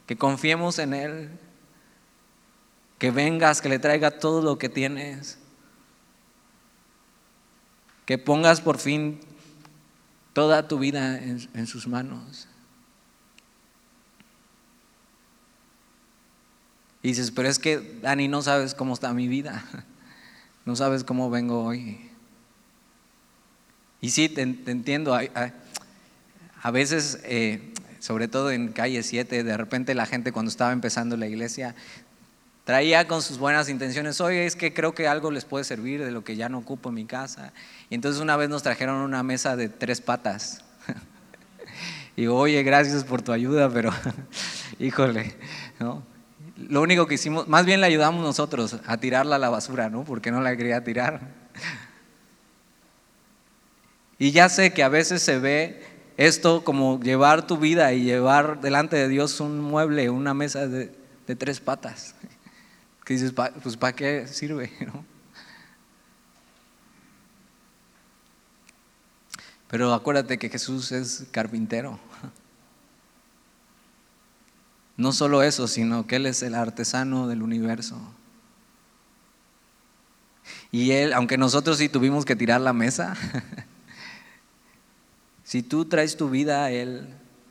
que 0.08 0.18
confiemos 0.18 0.80
en 0.80 0.94
Él, 0.94 1.30
que 2.98 3.12
vengas, 3.12 3.62
que 3.62 3.70
le 3.70 3.80
traiga 3.80 4.12
todo 4.12 4.42
lo 4.42 4.58
que 4.58 4.70
tienes, 4.70 5.38
que 8.06 8.18
pongas 8.18 8.62
por 8.62 8.78
fin 8.78 9.20
toda 10.34 10.68
tu 10.68 10.80
vida 10.80 11.18
en, 11.20 11.68
sus 11.68 11.88
manos. 11.88 12.48
Y 17.02 17.10
dices, 17.10 17.32
pero 17.32 17.50
es 17.50 17.60
que, 17.60 18.00
Dani, 18.02 18.28
no 18.28 18.42
sabes 18.42 18.74
cómo 18.74 18.94
está 18.94 19.14
mi 19.14 19.28
vida, 19.28 19.64
no 20.66 20.76
sabes 20.76 21.04
cómo 21.04 21.30
vengo 21.30 21.64
hoy. 21.64 22.13
Y 24.04 24.10
sí, 24.10 24.28
te, 24.28 24.42
entiendo, 24.42 25.16
a, 25.16 26.72
veces, 26.72 27.20
eh, 27.24 27.72
sobre 28.00 28.28
todo 28.28 28.52
en 28.52 28.74
calle 28.74 29.02
7, 29.02 29.46
de 29.46 29.56
repente 29.56 29.96
la 29.96 30.06
gente 30.06 30.34
cuando 30.34 30.50
estaba 30.50 30.74
empezando 30.74 31.16
la 31.16 31.26
iglesia 31.26 31.74
traía 32.66 33.08
con 33.08 33.22
sus 33.22 33.38
buenas 33.38 33.70
intenciones, 33.70 34.20
oye, 34.20 34.46
es 34.46 34.58
que 34.58 34.74
creo 34.74 34.94
que 34.94 35.08
algo 35.08 35.32
les 35.32 35.46
puede 35.46 35.64
servir 35.64 36.04
de 36.04 36.12
lo 36.12 36.22
que 36.26 36.36
ya 36.36 36.50
no 36.50 36.58
ocupo 36.58 36.90
en 36.90 36.96
mi 36.96 37.06
casa. 37.06 37.54
Y 37.90 37.96
entonces 37.96 38.22
una 38.22 38.36
vez 38.36 38.50
nos 38.50 38.62
trajeron 38.62 38.98
una 38.98 39.24
mesa 39.24 39.56
de 39.56 39.70
tres 39.70 40.02
patas. 40.02 40.66
y 42.18 42.28
oye, 42.28 42.62
gracias 42.64 43.06
por 43.06 43.22
tu 43.22 43.32
ayuda, 43.32 43.70
pero 43.70 43.90
híjole, 44.80 45.34
¿no? 45.80 46.04
Lo 46.58 46.82
único 46.82 47.08
que 47.08 47.16
hicimos, 47.16 47.48
más 47.48 47.66
bien 47.66 47.80
le 47.80 47.88
ayudamos 47.88 48.22
nosotros 48.22 48.82
a 48.86 48.98
tirarla 48.98 49.38
a 49.38 49.40
la 49.40 49.50
basura, 49.50 49.90
¿no? 49.90 50.04
Porque 50.04 50.30
no 50.30 50.42
la 50.42 50.58
quería 50.58 50.84
tirar. 50.84 51.42
Y 54.24 54.32
ya 54.32 54.48
sé 54.48 54.72
que 54.72 54.84
a 54.84 54.88
veces 54.88 55.22
se 55.22 55.38
ve 55.38 55.84
esto 56.16 56.64
como 56.64 56.98
llevar 57.02 57.46
tu 57.46 57.58
vida 57.58 57.92
y 57.92 58.06
llevar 58.06 58.62
delante 58.62 58.96
de 58.96 59.10
Dios 59.10 59.42
un 59.42 59.60
mueble, 59.60 60.10
una 60.10 60.34
mesa 60.34 60.66
de, 60.66 60.96
tres 61.36 61.60
patas. 61.60 62.16
Que 63.04 63.16
dices, 63.16 63.34
pues 63.34 63.76
¿para 63.76 63.92
qué 63.92 64.26
sirve? 64.28 64.72
Pero 69.68 69.94
acuérdate 69.94 70.40
que 70.40 70.48
Jesús 70.48 70.94
es 70.94 71.26
carpintero. 71.32 72.00
No 74.96 75.12
solo 75.12 75.44
eso, 75.44 75.68
sino 75.68 76.08
que 76.08 76.16
Él 76.16 76.28
es 76.28 76.44
el 76.44 76.56
artesano 76.56 77.28
del 77.28 77.44
universo. 77.44 78.00
Y 80.72 80.92
Él, 80.92 81.12
aunque 81.12 81.38
nosotros 81.38 81.78
sí 81.78 81.90
tuvimos 81.90 82.24
que 82.24 82.38
tirar 82.38 82.62
la 82.62 82.72
mesa, 82.72 83.18
si 85.44 85.62
tú 85.64 85.86
traes 85.86 86.18
tu 86.18 86.30
vida 86.30 86.64
a 86.64 86.72
Él, 86.72 87.08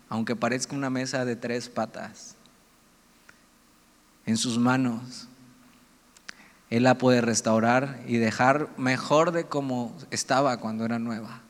aunque 0.08 0.36
parezca 0.36 0.74
una 0.74 0.90
mesa 0.90 1.24
de 1.24 1.36
tres 1.36 1.68
patas, 1.68 2.36
en 4.26 4.36
sus 4.36 4.58
manos, 4.58 5.28
Él 6.70 6.84
la 6.84 6.98
puede 6.98 7.20
restaurar 7.20 8.02
y 8.06 8.16
dejar 8.18 8.70
mejor 8.76 9.32
de 9.32 9.44
como 9.44 9.96
estaba 10.10 10.58
cuando 10.58 10.84
era 10.84 10.98
nueva. 10.98 11.42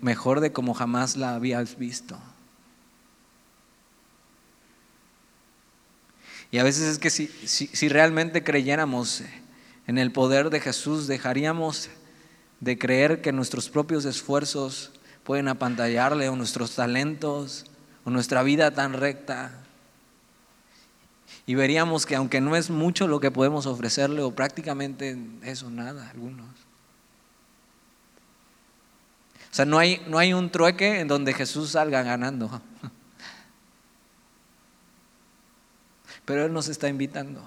mejor 0.00 0.40
de 0.40 0.52
como 0.52 0.74
jamás 0.74 1.16
la 1.16 1.34
habías 1.34 1.78
visto. 1.78 2.18
Y 6.50 6.58
a 6.58 6.62
veces 6.62 6.84
es 6.84 6.98
que 6.98 7.10
si, 7.10 7.26
si, 7.26 7.88
realmente 7.88 8.44
creyéramos 8.44 9.22
en 9.86 9.98
el 9.98 10.12
poder 10.12 10.50
de 10.50 10.60
Jesús, 10.60 11.06
dejaríamos 11.06 11.90
de 12.60 12.78
creer 12.78 13.20
que 13.20 13.32
nuestros 13.32 13.68
propios 13.68 14.04
esfuerzos 14.04 14.92
pueden 15.24 15.48
apantallarle 15.48 16.28
o 16.28 16.36
nuestros 16.36 16.74
talentos 16.74 17.66
o 18.04 18.10
nuestra 18.10 18.42
vida 18.42 18.72
tan 18.72 18.92
recta. 18.92 19.52
Y 21.46 21.54
veríamos 21.54 22.06
que 22.06 22.16
aunque 22.16 22.40
no 22.40 22.56
es 22.56 22.70
mucho 22.70 23.06
lo 23.06 23.20
que 23.20 23.30
podemos 23.30 23.66
ofrecerle 23.66 24.22
o 24.22 24.34
prácticamente 24.34 25.18
eso, 25.42 25.70
nada, 25.70 26.10
algunos. 26.10 26.46
O 29.50 29.54
sea, 29.56 29.64
no 29.64 29.78
hay, 29.78 30.04
no 30.06 30.18
hay 30.18 30.34
un 30.34 30.50
trueque 30.50 31.00
en 31.00 31.08
donde 31.08 31.32
Jesús 31.32 31.70
salga 31.70 32.02
ganando. 32.02 32.60
Pero 36.26 36.44
Él 36.44 36.52
nos 36.52 36.68
está 36.68 36.88
invitando. 36.88 37.42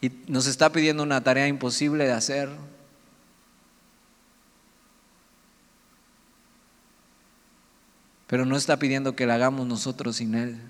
Y 0.00 0.10
nos 0.28 0.46
está 0.46 0.70
pidiendo 0.70 1.02
una 1.02 1.24
tarea 1.24 1.48
imposible 1.48 2.04
de 2.04 2.12
hacer. 2.12 2.48
Pero 8.26 8.44
no 8.44 8.56
está 8.56 8.78
pidiendo 8.78 9.14
que 9.14 9.26
la 9.26 9.34
hagamos 9.34 9.66
nosotros 9.66 10.16
sin 10.16 10.34
Él, 10.34 10.60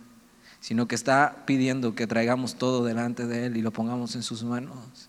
sino 0.60 0.86
que 0.86 0.94
está 0.94 1.44
pidiendo 1.46 1.94
que 1.94 2.06
traigamos 2.06 2.56
todo 2.56 2.84
delante 2.84 3.26
de 3.26 3.46
Él 3.46 3.56
y 3.56 3.62
lo 3.62 3.72
pongamos 3.72 4.14
en 4.14 4.22
sus 4.22 4.42
manos. 4.42 5.08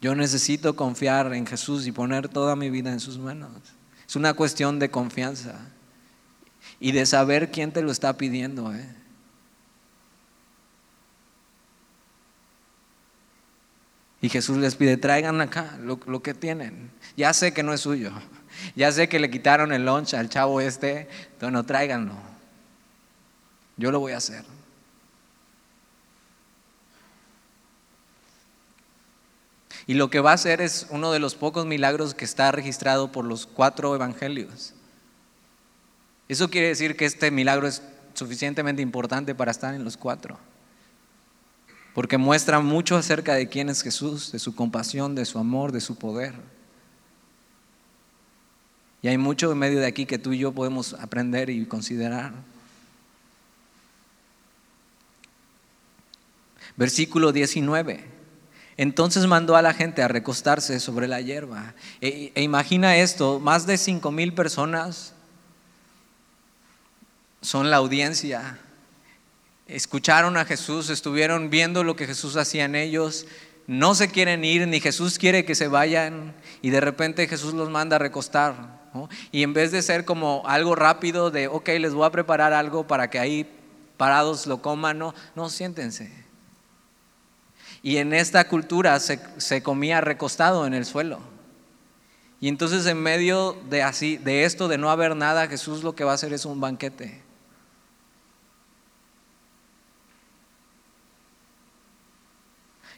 Yo 0.00 0.14
necesito 0.14 0.76
confiar 0.76 1.34
en 1.34 1.46
Jesús 1.46 1.86
y 1.86 1.92
poner 1.92 2.28
toda 2.28 2.54
mi 2.54 2.70
vida 2.70 2.92
en 2.92 3.00
sus 3.00 3.18
manos. 3.18 3.50
Es 4.06 4.16
una 4.16 4.32
cuestión 4.34 4.78
de 4.78 4.90
confianza 4.90 5.54
y 6.80 6.92
de 6.92 7.04
saber 7.04 7.50
quién 7.50 7.72
te 7.72 7.82
lo 7.82 7.90
está 7.90 8.16
pidiendo. 8.16 8.72
¿eh? 8.72 8.94
Y 14.20 14.28
Jesús 14.28 14.56
les 14.58 14.76
pide, 14.76 14.96
traigan 14.96 15.40
acá 15.40 15.78
lo, 15.82 15.98
lo, 16.06 16.22
que 16.22 16.32
tienen. 16.32 16.90
Ya 17.16 17.32
sé 17.32 17.52
que 17.52 17.62
no 17.62 17.72
es 17.72 17.80
suyo. 17.80 18.12
Ya 18.74 18.90
sé 18.92 19.08
que 19.08 19.18
le 19.18 19.30
quitaron 19.30 19.72
el 19.72 19.84
lunch 19.84 20.14
al 20.14 20.28
chavo 20.28 20.60
este. 20.60 21.08
Entonces 21.32 21.52
no, 21.52 21.64
tráiganlo. 21.64 22.14
Yo 23.76 23.90
lo 23.90 24.00
voy 24.00 24.12
a 24.12 24.18
hacer. 24.18 24.44
Y 29.86 29.94
lo 29.94 30.10
que 30.10 30.20
va 30.20 30.32
a 30.32 30.34
hacer 30.34 30.60
es 30.60 30.86
uno 30.90 31.12
de 31.12 31.18
los 31.18 31.34
pocos 31.34 31.64
milagros 31.64 32.12
que 32.12 32.26
está 32.26 32.52
registrado 32.52 33.10
por 33.10 33.24
los 33.24 33.46
cuatro 33.46 33.94
evangelios. 33.94 34.74
Eso 36.28 36.50
quiere 36.50 36.68
decir 36.68 36.94
que 36.94 37.06
este 37.06 37.30
milagro 37.30 37.66
es 37.66 37.82
suficientemente 38.12 38.82
importante 38.82 39.34
para 39.34 39.50
estar 39.50 39.74
en 39.74 39.84
los 39.84 39.96
cuatro. 39.96 40.38
Porque 41.94 42.18
muestra 42.18 42.60
mucho 42.60 42.96
acerca 42.96 43.32
de 43.34 43.48
quién 43.48 43.70
es 43.70 43.82
Jesús, 43.82 44.30
de 44.30 44.38
su 44.38 44.54
compasión, 44.54 45.14
de 45.14 45.24
su 45.24 45.38
amor, 45.38 45.72
de 45.72 45.80
su 45.80 45.96
poder. 45.96 46.34
Y 49.02 49.08
hay 49.08 49.18
mucho 49.18 49.52
en 49.52 49.58
medio 49.58 49.80
de 49.80 49.86
aquí 49.86 50.06
que 50.06 50.18
tú 50.18 50.32
y 50.32 50.38
yo 50.38 50.52
podemos 50.52 50.94
aprender 50.94 51.50
y 51.50 51.64
considerar. 51.66 52.32
Versículo 56.76 57.32
19. 57.32 58.04
Entonces 58.76 59.26
mandó 59.26 59.56
a 59.56 59.62
la 59.62 59.74
gente 59.74 60.02
a 60.02 60.08
recostarse 60.08 60.78
sobre 60.78 61.08
la 61.08 61.20
hierba. 61.20 61.74
E, 62.00 62.32
e, 62.34 62.42
imagina 62.42 62.96
esto, 62.96 63.40
más 63.40 63.66
de 63.66 63.76
cinco 63.76 64.12
mil 64.12 64.32
personas 64.32 65.14
son 67.40 67.70
la 67.70 67.78
audiencia. 67.78 68.60
Escucharon 69.66 70.36
a 70.36 70.44
Jesús, 70.44 70.90
estuvieron 70.90 71.50
viendo 71.50 71.82
lo 71.82 71.96
que 71.96 72.06
Jesús 72.06 72.36
hacía 72.36 72.64
en 72.66 72.76
ellos. 72.76 73.26
No 73.66 73.96
se 73.96 74.08
quieren 74.08 74.44
ir, 74.44 74.66
ni 74.68 74.80
Jesús 74.80 75.18
quiere 75.18 75.44
que 75.44 75.56
se 75.56 75.66
vayan. 75.66 76.34
Y 76.62 76.70
de 76.70 76.80
repente 76.80 77.26
Jesús 77.26 77.54
los 77.54 77.70
manda 77.70 77.96
a 77.96 77.98
recostar. 77.98 78.77
Y 79.30 79.42
en 79.42 79.52
vez 79.52 79.72
de 79.72 79.82
ser 79.82 80.04
como 80.04 80.42
algo 80.46 80.74
rápido 80.74 81.30
de, 81.30 81.48
ok, 81.48 81.68
les 81.80 81.94
voy 81.94 82.06
a 82.06 82.10
preparar 82.10 82.52
algo 82.52 82.86
para 82.86 83.10
que 83.10 83.18
ahí 83.18 83.50
parados 83.96 84.46
lo 84.46 84.62
coman, 84.62 84.98
no, 84.98 85.14
no, 85.34 85.48
siéntense 85.48 86.28
y 87.82 87.98
en 87.98 88.12
esta 88.12 88.48
cultura 88.48 88.98
se, 89.00 89.62
comía 89.62 90.00
recostado 90.00 90.66
en 90.66 90.74
el 90.74 90.84
suelo. 90.84 91.20
Y 92.40 92.48
entonces 92.48 92.86
en 92.86 93.00
medio 93.00 93.56
de, 93.68 93.82
así, 93.82 94.16
de 94.16 94.44
esto, 94.44 94.68
de 94.68 94.78
no 94.78 94.90
haber 94.90 95.16
nada, 95.16 95.48
Jesús 95.48 95.82
lo 95.82 95.94
que 95.94 96.04
va 96.04 96.12
a 96.12 96.14
hacer 96.14 96.32
es 96.32 96.44
un 96.44 96.60
banquete. 96.60 97.22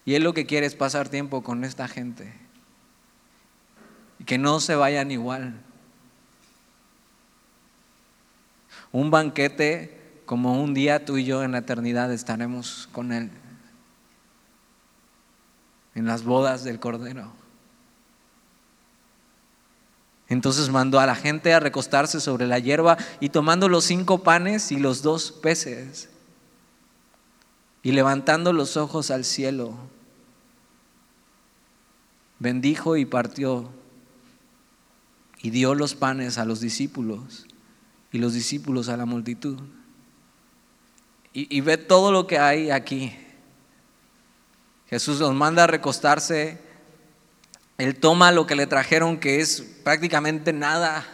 Y 0.04 0.14
Él 0.14 0.24
lo 0.24 0.34
que 0.34 0.46
quiere 0.46 0.66
es 0.66 0.74
pasar 0.74 1.08
tiempo 1.08 1.42
con 1.42 1.64
esta 1.64 1.86
gente. 1.86 2.34
Y 4.18 4.24
que 4.24 4.38
no 4.38 4.60
se 4.60 4.74
vayan 4.74 5.10
igual. 5.10 5.62
Un 8.92 9.10
banquete 9.10 10.22
como 10.26 10.62
un 10.62 10.74
día 10.74 11.04
tú 11.04 11.16
y 11.16 11.24
yo 11.24 11.42
en 11.42 11.52
la 11.52 11.58
eternidad 11.58 12.12
estaremos 12.12 12.88
con 12.92 13.12
Él 13.12 13.30
en 15.94 16.06
las 16.06 16.24
bodas 16.24 16.64
del 16.64 16.80
Cordero. 16.80 17.32
Entonces 20.28 20.70
mandó 20.70 21.00
a 21.00 21.06
la 21.06 21.16
gente 21.16 21.52
a 21.52 21.60
recostarse 21.60 22.20
sobre 22.20 22.46
la 22.46 22.58
hierba 22.58 22.96
y 23.18 23.30
tomando 23.30 23.68
los 23.68 23.84
cinco 23.84 24.22
panes 24.22 24.70
y 24.70 24.78
los 24.78 25.02
dos 25.02 25.32
peces, 25.32 26.08
Y 27.82 27.92
levantando 27.92 28.52
los 28.52 28.76
ojos 28.76 29.10
al 29.10 29.24
cielo, 29.24 29.74
bendijo 32.38 32.96
y 32.96 33.06
partió 33.06 33.70
y 35.42 35.48
dio 35.50 35.74
los 35.74 35.94
panes 35.94 36.36
a 36.36 36.44
los 36.44 36.60
discípulos 36.60 37.46
y 38.12 38.18
los 38.18 38.34
discípulos 38.34 38.88
a 38.88 38.96
la 38.96 39.04
multitud. 39.04 39.58
Y, 41.32 41.60
ve 41.60 41.76
todo 41.76 42.10
lo 42.10 42.26
que 42.26 42.40
hay 42.40 42.70
aquí. 42.72 43.16
Jesús 44.88 45.20
los 45.20 45.32
manda 45.32 45.62
a 45.62 45.66
recostarse. 45.68 46.58
Él 47.78 47.94
toma 48.00 48.32
lo 48.32 48.48
que 48.48 48.56
le 48.56 48.66
trajeron, 48.66 49.20
que 49.20 49.40
es 49.40 49.60
prácticamente 49.84 50.52
nada, 50.52 51.06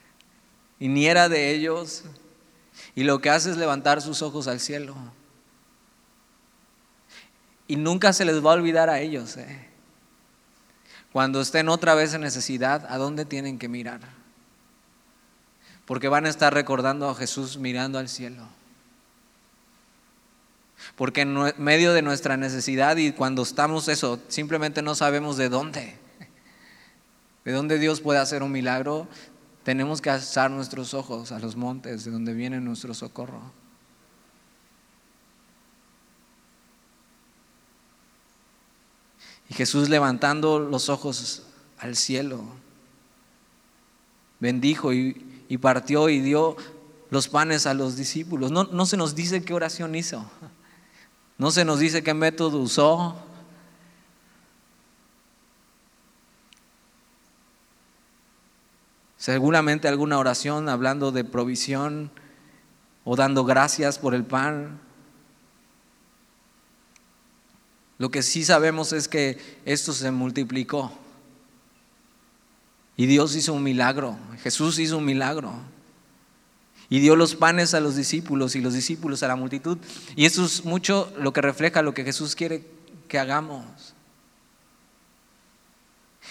y 0.80 0.88
ni 0.88 1.06
era 1.06 1.28
de 1.28 1.50
ellos. 1.50 2.04
Y 2.94 3.04
lo 3.04 3.20
que 3.20 3.28
hace 3.28 3.50
es 3.50 3.58
levantar 3.58 4.00
sus 4.00 4.22
ojos 4.22 4.48
al 4.48 4.60
cielo. 4.60 4.96
Y 7.68 7.76
nunca 7.76 8.14
se 8.14 8.24
les 8.24 8.44
va 8.44 8.52
a 8.52 8.54
olvidar 8.54 8.88
a 8.88 9.00
ellos. 9.00 9.36
¿eh? 9.36 9.68
Cuando 11.12 11.42
estén 11.42 11.68
otra 11.68 11.94
vez 11.94 12.14
en 12.14 12.22
necesidad, 12.22 12.86
¿a 12.88 12.96
dónde 12.96 13.26
tienen 13.26 13.58
que 13.58 13.68
mirar? 13.68 14.00
Porque 15.86 16.08
van 16.08 16.26
a 16.26 16.30
estar 16.30 16.54
recordando 16.54 17.08
a 17.08 17.14
Jesús 17.14 17.58
mirando 17.58 17.98
al 17.98 18.08
cielo. 18.08 18.42
Porque 20.96 21.22
en 21.22 21.36
medio 21.58 21.92
de 21.92 22.02
nuestra 22.02 22.36
necesidad 22.36 22.96
y 22.96 23.12
cuando 23.12 23.42
estamos 23.42 23.88
eso, 23.88 24.20
simplemente 24.28 24.82
no 24.82 24.94
sabemos 24.94 25.36
de 25.36 25.48
dónde. 25.48 25.98
De 27.44 27.52
dónde 27.52 27.78
Dios 27.78 28.00
puede 28.00 28.20
hacer 28.20 28.42
un 28.42 28.52
milagro, 28.52 29.06
tenemos 29.64 30.00
que 30.00 30.10
alzar 30.10 30.50
nuestros 30.50 30.94
ojos 30.94 31.32
a 31.32 31.38
los 31.38 31.56
montes 31.56 32.04
de 32.04 32.10
donde 32.10 32.32
viene 32.32 32.60
nuestro 32.60 32.94
socorro. 32.94 33.40
Y 39.48 39.54
Jesús 39.54 39.90
levantando 39.90 40.58
los 40.58 40.88
ojos 40.88 41.42
al 41.78 41.96
cielo, 41.96 42.44
bendijo 44.40 44.94
y, 44.94 45.33
partió 45.58 46.08
y 46.08 46.20
dio 46.20 46.56
los 47.10 47.28
panes 47.28 47.66
a 47.66 47.74
los 47.74 47.96
discípulos. 47.96 48.50
No, 48.50 48.64
no 48.64 48.86
se 48.86 48.96
nos 48.96 49.14
dice 49.14 49.44
qué 49.44 49.54
oración 49.54 49.94
hizo, 49.94 50.24
no 51.38 51.50
se 51.50 51.64
nos 51.64 51.78
dice 51.78 52.02
qué 52.02 52.14
método 52.14 52.58
usó. 52.58 53.16
Seguramente 59.16 59.88
alguna 59.88 60.18
oración 60.18 60.68
hablando 60.68 61.10
de 61.10 61.24
provisión 61.24 62.10
o 63.04 63.16
dando 63.16 63.44
gracias 63.44 63.98
por 63.98 64.14
el 64.14 64.24
pan. 64.24 64.80
Lo 67.96 68.10
que 68.10 68.22
sí 68.22 68.44
sabemos 68.44 68.92
es 68.92 69.08
que 69.08 69.38
esto 69.64 69.92
se 69.92 70.10
multiplicó. 70.10 70.92
Y 72.96 73.06
Dios 73.06 73.34
hizo 73.34 73.52
un 73.52 73.62
milagro. 73.62 74.16
Jesús 74.42 74.78
hizo 74.78 74.98
un 74.98 75.04
milagro. 75.04 75.52
Y 76.88 77.00
dio 77.00 77.16
los 77.16 77.34
panes 77.34 77.74
a 77.74 77.80
los 77.80 77.96
discípulos 77.96 78.54
y 78.54 78.60
los 78.60 78.74
discípulos 78.74 79.22
a 79.22 79.28
la 79.28 79.36
multitud. 79.36 79.78
Y 80.16 80.26
eso 80.26 80.44
es 80.44 80.64
mucho 80.64 81.12
lo 81.18 81.32
que 81.32 81.40
refleja 81.40 81.82
lo 81.82 81.94
que 81.94 82.04
Jesús 82.04 82.34
quiere 82.34 82.66
que 83.08 83.18
hagamos. 83.18 83.94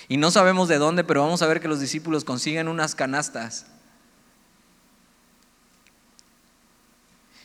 Y 0.07 0.17
no 0.17 0.31
sabemos 0.31 0.67
de 0.67 0.77
dónde, 0.77 1.03
pero 1.03 1.21
vamos 1.21 1.41
a 1.41 1.47
ver 1.47 1.59
que 1.59 1.67
los 1.67 1.79
discípulos 1.79 2.23
consiguen 2.23 2.67
unas 2.67 2.95
canastas 2.95 3.65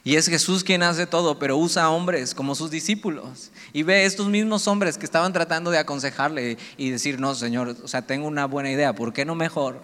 Y 0.09 0.17
es 0.17 0.27
Jesús 0.27 0.65
quien 0.65 0.83
hace 0.83 1.07
todo, 1.07 1.39
pero 1.39 1.59
usa 1.59 1.91
hombres 1.91 2.35
como 2.35 2.55
sus 2.55 2.71
discípulos. 2.71 3.51
Y 3.75 3.83
ve 3.83 4.07
estos 4.07 4.27
mismos 4.27 4.67
hombres 4.67 4.97
que 4.97 5.05
estaban 5.05 5.35
tratando 5.35 5.71
de 5.71 5.77
aconsejarle 5.77 6.57
y 6.79 6.89
decir, 6.89 7.21
no, 7.21 7.35
Señor, 7.35 7.77
o 7.85 7.89
sea, 7.89 8.01
tengo 8.01 8.27
una 8.27 8.47
buena 8.47 8.71
idea, 8.71 8.95
¿por 8.95 9.13
qué 9.13 9.27
no 9.27 9.35
mejor? 9.35 9.83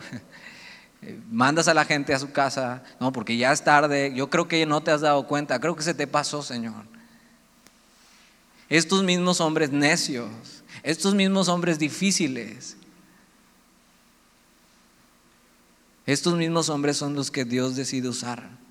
Mandas 1.30 1.68
a 1.68 1.74
la 1.74 1.84
gente 1.84 2.14
a 2.14 2.18
su 2.18 2.32
casa, 2.32 2.82
no, 3.00 3.12
porque 3.12 3.36
ya 3.36 3.52
es 3.52 3.64
tarde, 3.64 4.14
yo 4.16 4.30
creo 4.30 4.48
que 4.48 4.64
no 4.64 4.82
te 4.82 4.92
has 4.92 5.02
dado 5.02 5.26
cuenta, 5.26 5.60
creo 5.60 5.76
que 5.76 5.82
se 5.82 5.92
te 5.92 6.06
pasó, 6.06 6.42
Señor. 6.42 6.86
Estos 8.70 9.02
mismos 9.02 9.42
hombres 9.42 9.72
necios, 9.72 10.30
estos 10.82 11.14
mismos 11.14 11.48
hombres 11.48 11.78
difíciles, 11.78 12.78
estos 16.06 16.34
mismos 16.34 16.70
hombres 16.70 16.96
son 16.96 17.14
los 17.14 17.30
que 17.30 17.44
Dios 17.44 17.76
decide 17.76 18.08
usar 18.08 18.63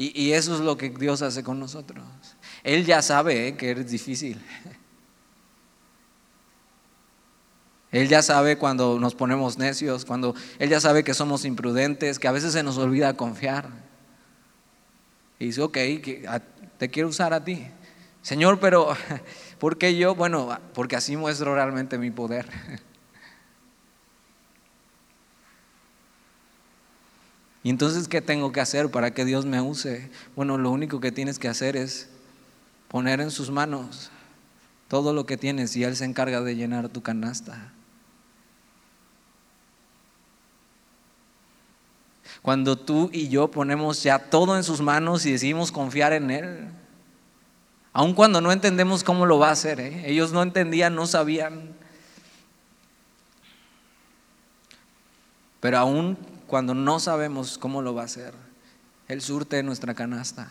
Y, 0.00 0.30
eso 0.30 0.54
es 0.54 0.60
lo 0.60 0.76
que 0.76 0.90
Dios 0.90 1.22
hace 1.22 1.42
con 1.42 1.58
nosotros. 1.58 2.04
Él 2.62 2.86
ya 2.86 3.02
sabe 3.02 3.48
eh, 3.48 3.56
que 3.56 3.70
eres 3.70 3.90
difícil. 3.90 4.40
Él 7.90 8.08
ya 8.08 8.22
sabe 8.22 8.58
cuando 8.58 9.00
nos 9.00 9.16
ponemos 9.16 9.58
necios, 9.58 10.04
cuando 10.04 10.36
Él 10.60 10.70
ya 10.70 10.78
sabe 10.78 11.02
que 11.02 11.14
somos 11.14 11.44
imprudentes, 11.44 12.20
que 12.20 12.28
a 12.28 12.32
veces 12.32 12.52
se 12.52 12.62
nos 12.62 12.78
olvida 12.78 13.16
confiar. 13.16 13.70
Y 15.40 15.46
dice, 15.46 15.62
ok, 15.62 15.76
te 16.78 16.90
quiero 16.90 17.08
usar 17.08 17.34
a 17.34 17.42
ti. 17.42 17.66
Señor, 18.22 18.60
pero 18.60 18.94
¿por 19.58 19.78
qué 19.78 19.96
yo? 19.96 20.14
Bueno, 20.14 20.60
porque 20.74 20.94
así 20.94 21.16
muestro 21.16 21.56
realmente 21.56 21.98
mi 21.98 22.12
poder. 22.12 22.48
Entonces, 27.70 28.08
¿qué 28.08 28.20
tengo 28.20 28.52
que 28.52 28.60
hacer 28.60 28.90
para 28.90 29.12
que 29.12 29.24
Dios 29.24 29.44
me 29.44 29.60
use? 29.60 30.10
Bueno, 30.36 30.58
lo 30.58 30.70
único 30.70 31.00
que 31.00 31.12
tienes 31.12 31.38
que 31.38 31.48
hacer 31.48 31.76
es 31.76 32.08
poner 32.88 33.20
en 33.20 33.30
sus 33.30 33.50
manos 33.50 34.10
todo 34.88 35.12
lo 35.12 35.26
que 35.26 35.36
tienes 35.36 35.76
y 35.76 35.84
Él 35.84 35.96
se 35.96 36.04
encarga 36.04 36.40
de 36.40 36.56
llenar 36.56 36.88
tu 36.88 37.02
canasta. 37.02 37.72
Cuando 42.40 42.78
tú 42.78 43.10
y 43.12 43.28
yo 43.28 43.50
ponemos 43.50 44.02
ya 44.02 44.18
todo 44.18 44.56
en 44.56 44.64
sus 44.64 44.80
manos 44.80 45.26
y 45.26 45.32
decidimos 45.32 45.72
confiar 45.72 46.12
en 46.12 46.30
Él, 46.30 46.68
aun 47.92 48.14
cuando 48.14 48.40
no 48.40 48.52
entendemos 48.52 49.04
cómo 49.04 49.26
lo 49.26 49.38
va 49.38 49.48
a 49.48 49.52
hacer, 49.52 49.80
¿eh? 49.80 50.04
ellos 50.06 50.32
no 50.32 50.42
entendían, 50.42 50.94
no 50.94 51.06
sabían, 51.06 51.74
pero 55.60 55.78
aún 55.78 56.16
cuando 56.48 56.74
no 56.74 56.98
sabemos 56.98 57.58
cómo 57.58 57.82
lo 57.82 57.94
va 57.94 58.02
a 58.02 58.06
hacer. 58.06 58.34
Él 59.06 59.22
surte 59.22 59.62
nuestra 59.62 59.94
canasta 59.94 60.50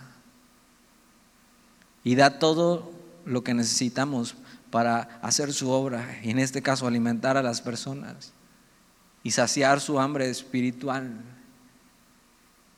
y 2.03 2.15
da 2.15 2.39
todo 2.39 2.91
lo 3.25 3.43
que 3.43 3.53
necesitamos 3.53 4.35
para 4.71 5.19
hacer 5.21 5.51
su 5.53 5.69
obra 5.69 6.19
y 6.23 6.29
en 6.29 6.39
este 6.39 6.61
caso 6.61 6.87
alimentar 6.87 7.35
a 7.35 7.43
las 7.43 7.61
personas 7.61 8.31
y 9.23 9.31
saciar 9.31 9.81
su 9.81 9.99
hambre 9.99 10.29
espiritual. 10.29 11.11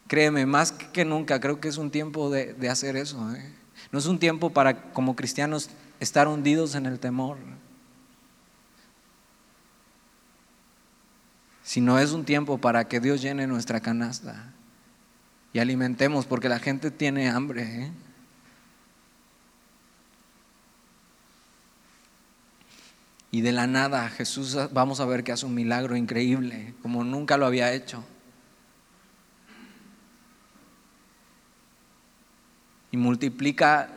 Créeme, 0.08 0.45
más 0.45 0.71
que 0.71 1.05
nunca 1.05 1.39
creo 1.39 1.60
que 1.60 1.67
es 1.67 1.77
un 1.77 1.91
tiempo 1.91 2.29
de, 2.32 2.69
hacer 2.69 2.95
eso. 2.95 3.32
¿eh? 3.36 3.53
No 3.91 3.99
es 3.99 4.05
un 4.05 4.17
tiempo 4.17 4.49
para 4.49 4.91
como 4.91 5.15
cristianos 5.15 5.69
estar 5.99 6.27
hundidos 6.27 6.73
en 6.73 6.86
el 6.86 6.99
temor. 6.99 7.38
Sino 11.69 11.99
es 11.99 12.13
un 12.13 12.25
tiempo 12.25 12.58
para 12.58 12.88
que 12.88 12.99
Dios 12.99 13.21
llene 13.21 13.45
nuestra 13.45 13.79
canasta 13.79 14.51
y 15.53 15.60
alimentemos, 15.60 16.25
porque 16.25 16.49
la 16.49 16.58
gente 16.58 16.89
tiene 16.89 17.29
hambre. 17.29 17.84
¿eh? 17.84 17.91
Y 23.29 23.41
de 23.41 23.51
la 23.51 23.67
nada 23.67 24.10
Jesús 24.10 24.58
vamos 24.71 24.99
a 24.99 25.05
ver 25.05 25.23
que 25.23 25.32
hace 25.32 25.45
un 25.45 25.53
milagro 25.53 25.95
increíble, 25.95 26.73
como 26.82 27.03
nunca 27.03 27.38
lo 27.38 27.45
había 27.45 27.71
hecho. 27.71 28.03
Y 32.89 32.97
multiplica 32.97 33.91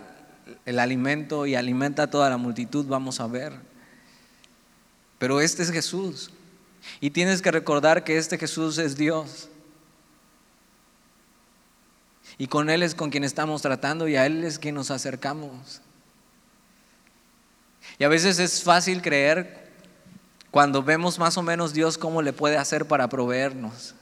el 0.66 0.78
alimento 0.78 1.46
y 1.46 1.54
alimenta 1.54 2.02
a 2.02 2.10
toda 2.10 2.28
la 2.28 2.36
multitud, 2.36 2.84
vamos 2.84 3.18
a 3.18 3.26
ver. 3.26 3.54
Pero 5.18 5.40
este 5.40 5.62
es 5.62 5.70
Jesús. 5.70 6.30
Y 7.00 7.10
tienes 7.10 7.42
que 7.42 7.50
recordar 7.50 8.04
que 8.04 8.18
este 8.18 8.38
Jesús 8.38 8.78
es 8.78 8.96
Dios. 8.96 9.48
Y 12.38 12.46
con 12.46 12.70
Él 12.70 12.82
es 12.82 12.94
con 12.94 13.10
quien 13.10 13.24
estamos 13.24 13.62
tratando 13.62 14.08
y 14.08 14.16
a 14.16 14.26
Él 14.26 14.44
es 14.44 14.58
quien 14.58 14.74
nos 14.74 14.90
acercamos. 14.90 15.80
Y 17.98 18.04
a 18.04 18.08
veces 18.08 18.38
es 18.38 18.62
fácil 18.62 19.02
creer 19.02 19.70
cuando 20.50 20.82
vemos 20.82 21.18
más 21.18 21.36
o 21.36 21.42
menos 21.42 21.72
Dios 21.72 21.98
cómo 21.98 22.22
le 22.22 22.32
puede 22.32 22.56
hacer 22.56 22.86
para 22.86 23.08
proveernos. 23.08 23.94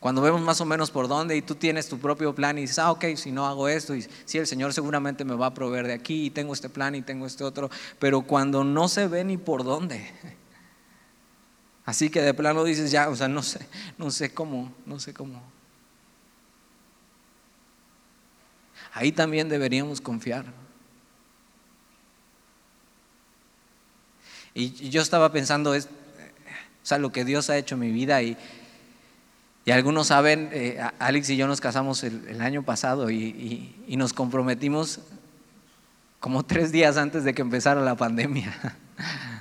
Cuando 0.00 0.22
vemos 0.22 0.40
más 0.40 0.60
o 0.60 0.64
menos 0.64 0.90
por 0.90 1.08
dónde 1.08 1.36
y 1.36 1.42
tú 1.42 1.56
tienes 1.56 1.88
tu 1.88 1.98
propio 1.98 2.34
plan 2.34 2.56
y 2.56 2.62
dices, 2.62 2.78
ah, 2.78 2.92
ok, 2.92 3.04
si 3.16 3.32
no 3.32 3.46
hago 3.46 3.68
esto, 3.68 3.96
y 3.96 4.06
si 4.24 4.38
el 4.38 4.46
Señor 4.46 4.72
seguramente 4.72 5.24
me 5.24 5.34
va 5.34 5.46
a 5.46 5.54
proveer 5.54 5.88
de 5.88 5.92
aquí 5.92 6.26
y 6.26 6.30
tengo 6.30 6.52
este 6.52 6.68
plan 6.68 6.94
y 6.94 7.02
tengo 7.02 7.26
este 7.26 7.42
otro, 7.42 7.68
pero 7.98 8.22
cuando 8.22 8.62
no 8.62 8.88
se 8.88 9.08
ve 9.08 9.24
ni 9.24 9.36
por 9.36 9.64
dónde, 9.64 10.08
Así 11.88 12.10
que 12.10 12.20
de 12.20 12.34
plano 12.34 12.64
dices, 12.64 12.90
ya, 12.90 13.08
o 13.08 13.16
sea, 13.16 13.28
no 13.28 13.42
sé, 13.42 13.66
no 13.96 14.10
sé 14.10 14.34
cómo, 14.34 14.70
no 14.84 15.00
sé 15.00 15.14
cómo. 15.14 15.42
Ahí 18.92 19.10
también 19.10 19.48
deberíamos 19.48 20.02
confiar. 20.02 20.44
Y 24.52 24.90
yo 24.90 25.00
estaba 25.00 25.32
pensando, 25.32 25.72
es, 25.72 25.86
o 25.86 25.88
sea, 26.82 26.98
lo 26.98 27.10
que 27.10 27.24
Dios 27.24 27.48
ha 27.48 27.56
hecho 27.56 27.76
en 27.76 27.80
mi 27.80 27.90
vida 27.90 28.20
y, 28.20 28.36
y 29.64 29.70
algunos 29.70 30.08
saben, 30.08 30.50
eh, 30.52 30.78
Alex 30.98 31.30
y 31.30 31.38
yo 31.38 31.46
nos 31.46 31.62
casamos 31.62 32.04
el, 32.04 32.42
año 32.42 32.64
pasado 32.64 33.08
y, 33.08 33.74
y, 33.88 33.96
nos 33.96 34.12
comprometimos 34.12 35.00
como 36.20 36.44
tres 36.44 36.70
días 36.70 36.98
antes 36.98 37.24
de 37.24 37.32
que 37.32 37.40
empezara 37.40 37.80
la 37.80 37.96
pandemia. 37.96 38.54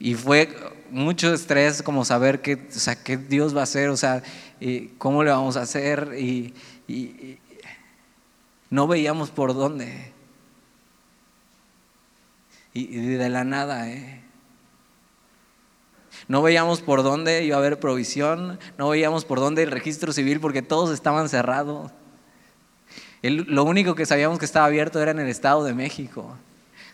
Y 0.00 0.14
fue 0.14 0.54
mucho 0.90 1.34
estrés 1.34 1.82
como 1.82 2.04
saber 2.04 2.40
qué, 2.40 2.54
o 2.54 2.78
sea, 2.78 3.02
qué 3.02 3.16
Dios 3.16 3.54
va 3.54 3.60
a 3.60 3.64
hacer, 3.64 3.88
o 3.88 3.96
sea, 3.96 4.22
cómo 4.98 5.24
le 5.24 5.30
vamos 5.30 5.56
a 5.56 5.62
hacer 5.62 6.14
y, 6.18 6.54
no 8.70 8.86
veíamos 8.86 9.30
por 9.30 9.54
dónde. 9.54 10.12
Y, 12.74 12.86
de 12.86 13.28
la 13.28 13.44
nada, 13.44 13.90
¿eh? 13.90 14.22
No 16.28 16.42
veíamos 16.42 16.82
por 16.82 17.02
dónde 17.02 17.44
iba 17.44 17.56
a 17.56 17.58
haber 17.58 17.80
provisión, 17.80 18.58
no 18.76 18.90
veíamos 18.90 19.24
por 19.24 19.40
dónde 19.40 19.62
el 19.62 19.70
registro 19.70 20.12
civil 20.12 20.40
porque 20.40 20.60
todos 20.60 20.90
estaban 20.90 21.28
cerrados. 21.28 21.90
lo 23.22 23.64
único 23.64 23.94
que 23.94 24.06
sabíamos 24.06 24.38
que 24.38 24.44
estaba 24.44 24.66
abierto 24.66 25.00
era 25.00 25.10
en 25.10 25.18
el 25.18 25.28
Estado 25.28 25.64
de 25.64 25.74
México. 25.74 26.36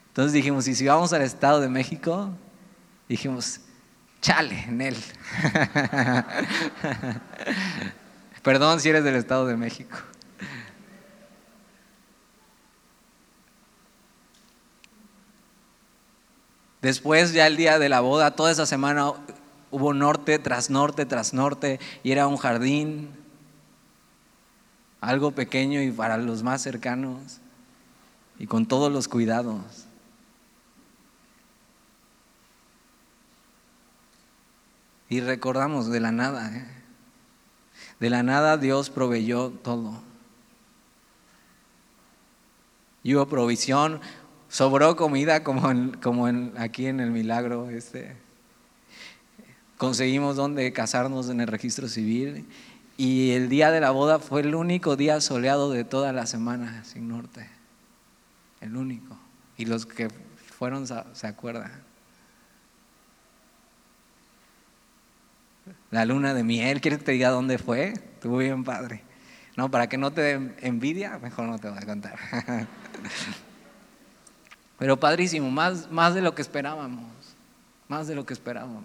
Entonces 0.09 0.33
dijimos, 0.33 0.69
¿y 0.69 0.75
si 0.77 0.87
vamos 0.87 1.13
al 1.13 1.23
Estado 1.23 1.61
de 1.61 1.69
México? 1.69 2.31
Dijimos, 3.09 3.61
chale, 4.21 4.65
en 4.65 4.81
él. 4.81 4.97
Perdón 8.43 8.81
si 8.81 8.89
eres 8.89 9.05
del 9.05 9.17
Estado 9.17 9.47
de 9.47 9.57
México. 9.57 9.97
Después, 16.81 17.33
ya 17.33 17.47
el 17.47 17.57
día 17.57 17.79
de 17.79 17.89
la 17.89 18.01
boda, 18.01 18.33
toda 18.33 18.51
esa 18.51 18.67
semana 18.67 19.13
hubo 19.71 19.95
norte 19.95 20.39
tras 20.39 20.71
norte 20.71 21.07
tras 21.07 21.33
norte 21.33 21.81
y 22.03 22.13
era 22.13 22.29
un 22.29 22.37
jardín, 22.37 23.11
algo 25.01 25.31
pequeño 25.33 25.83
y 25.83 25.91
para 25.91 26.17
los 26.17 26.43
más 26.43 26.63
cercanos 26.63 27.41
y 28.39 28.47
con 28.47 28.67
todos 28.67 28.93
los 28.93 29.09
cuidados. 29.09 29.87
Y 35.09 35.21
recordamos 35.21 35.89
de 35.91 36.01
la 36.01 36.13
nada, 36.13 36.51
¿eh? 36.57 36.67
de 38.01 38.11
la 38.11 38.23
nada 38.23 38.57
Dios 38.57 38.91
proveyó 38.91 39.51
todo. 39.51 40.03
Hubo 43.05 43.27
provisión, 43.27 44.01
sobró 44.49 44.97
comida 44.97 45.45
como, 45.45 45.71
como 46.03 46.27
aquí 46.57 46.87
en 46.87 47.01
el 47.01 47.11
milagro. 47.11 47.69
Este. 47.69 48.17
Conseguimos 49.77 50.37
donde 50.37 50.73
casarnos 50.73 51.29
en 51.29 51.41
el 51.41 51.49
registro 51.49 51.89
civil 51.89 52.47
y 52.97 53.33
el 53.33 53.49
día 53.49 53.71
de 53.71 53.81
la 53.81 53.91
boda 53.91 54.19
fue 54.19 54.41
el 54.41 54.55
único 54.55 54.97
día 54.97 55.21
soleado 55.21 55.71
de 55.71 55.85
toda 55.85 56.13
la 56.13 56.27
semana 56.27 56.83
sin 56.85 57.09
norte. 57.09 57.47
El 58.63 58.77
único. 58.77 59.19
Y 59.59 59.67
los 59.67 59.85
que 59.85 60.09
fueron 60.59 60.87
se 60.87 61.27
acuerdan. 61.27 61.84
La 65.95 66.05
luna 66.05 66.35
de 66.35 66.43
miel, 66.43 66.81
¿quieres 66.81 66.99
que 66.99 67.05
te 67.05 67.13
diga 67.13 67.31
dónde 67.31 67.57
fue? 67.57 67.91
Estuvo 67.91 68.39
bien 68.39 68.65
padre. 68.65 69.03
No, 69.57 69.71
para 69.71 69.89
que 69.89 69.97
no 69.97 70.13
te 70.13 70.23
dé 70.23 70.55
envidia, 70.63 71.21
mejor 71.21 71.47
no 71.47 71.61
te 71.61 71.69
voy 71.69 71.79
a 71.79 71.87
contar. 71.87 72.19
Pero 74.81 74.99
padrísimo, 74.99 75.53
más, 75.53 75.89
más 75.93 76.13
de 76.17 76.21
lo 76.21 76.35
que 76.35 76.43
esperábamos, 76.43 77.07
más 77.87 78.09
de 78.09 78.17
lo 78.17 78.27
que 78.27 78.33
esperábamos. 78.33 78.83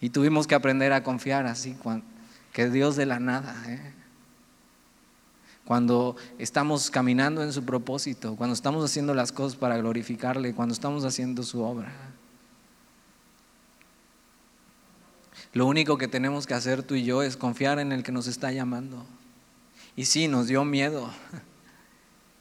Y 0.00 0.08
tuvimos 0.08 0.46
que 0.46 0.54
aprender 0.54 0.94
a 0.94 1.02
confiar 1.02 1.44
así, 1.46 1.76
que 2.54 2.70
Dios 2.70 2.96
de 2.96 3.04
la 3.04 3.20
nada, 3.20 3.62
¿eh? 3.66 3.92
cuando 5.66 6.16
estamos 6.38 6.90
caminando 6.90 7.42
en 7.42 7.52
su 7.52 7.62
propósito, 7.62 8.36
cuando 8.36 8.54
estamos 8.54 8.82
haciendo 8.82 9.12
las 9.12 9.32
cosas 9.32 9.58
para 9.58 9.76
glorificarle, 9.76 10.54
cuando 10.54 10.72
estamos 10.72 11.04
haciendo 11.04 11.42
su 11.42 11.62
obra. 11.62 12.15
Lo 15.56 15.64
único 15.64 15.96
que 15.96 16.06
tenemos 16.06 16.46
que 16.46 16.52
hacer 16.52 16.82
tú 16.82 16.96
y 16.96 17.04
yo 17.04 17.22
es 17.22 17.38
confiar 17.38 17.78
en 17.78 17.90
el 17.90 18.02
que 18.02 18.12
nos 18.12 18.26
está 18.26 18.52
llamando. 18.52 19.06
Y 19.96 20.04
sí, 20.04 20.28
nos 20.28 20.48
dio 20.48 20.66
miedo. 20.66 21.10